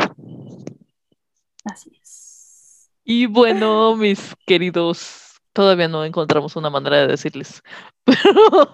[1.64, 2.90] Así es.
[3.04, 7.62] Y bueno, mis queridos, todavía no encontramos una manera de decirles,
[8.04, 8.70] pero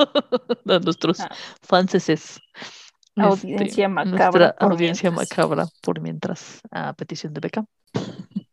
[0.77, 1.29] a nuestros Ah.
[1.63, 2.41] fanses
[3.17, 5.31] Audiencia macabra nuestra por audiencia mientras.
[5.39, 7.65] macabra por mientras, a petición de Beca.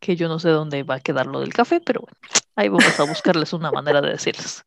[0.00, 2.16] Que yo no sé dónde va a quedar lo del café, pero bueno,
[2.56, 4.64] ahí vamos a buscarles una manera de decirles.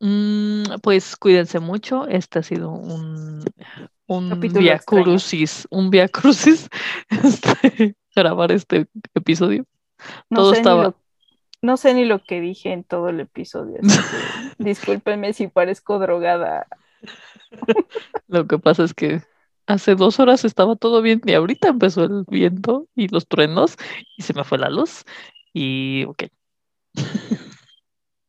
[0.00, 2.06] Mm, pues cuídense mucho.
[2.06, 3.44] Este ha sido un,
[4.06, 6.68] un via crucis, un via crucis,
[7.10, 9.64] este, grabar este episodio.
[10.30, 10.96] No Todo sé, estaba- ni lo,
[11.62, 13.78] no sé ni lo que dije en todo el episodio.
[14.58, 16.66] discúlpenme si parezco drogada.
[18.28, 19.22] Lo que pasa es que
[19.66, 23.76] hace dos horas estaba todo bien y ahorita empezó el viento y los truenos
[24.16, 25.04] y se me fue la luz.
[25.52, 26.24] Y ok,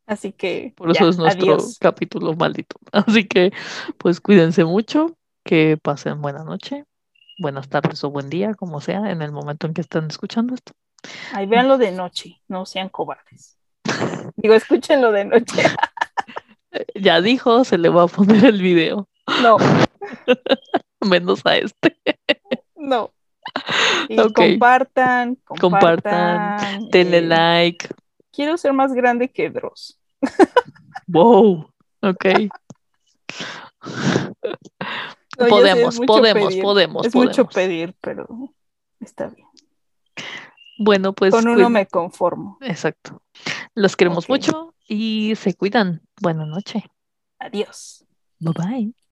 [0.05, 1.77] Así que por eso ya, es nuestro adiós.
[1.79, 2.77] capítulo maldito.
[2.91, 3.51] Así que
[3.97, 6.85] pues cuídense mucho, que pasen buena noche,
[7.37, 10.73] buenas tardes o buen día, como sea, en el momento en que estén escuchando esto.
[11.33, 13.57] Ahí véanlo de noche, no sean cobardes.
[14.35, 15.61] Digo, escúchenlo de noche.
[16.93, 19.09] Ya dijo, se le va a poner el video,
[19.41, 19.57] No,
[21.01, 21.97] menos a este.
[22.75, 23.11] no.
[24.07, 26.89] Y compartan, Compartan, compartan.
[26.91, 27.87] Denle eh, like.
[28.39, 29.99] Quiero ser más grande que Dross.
[31.07, 31.69] Wow,
[32.01, 32.25] ok.
[35.37, 36.63] No, ya sé, podemos, podemos, pedir.
[36.63, 37.37] podemos, Es podemos.
[37.37, 38.27] mucho pedir, pero
[39.01, 39.45] está bien.
[40.77, 42.57] Bueno, pues Con uno cuid- me conformo.
[42.61, 43.21] Exacto.
[43.75, 46.01] Los queremos mucho y se cuidan.
[46.21, 46.83] Buenas noches.
[47.39, 48.05] Adiós.
[48.39, 48.93] Bye bye.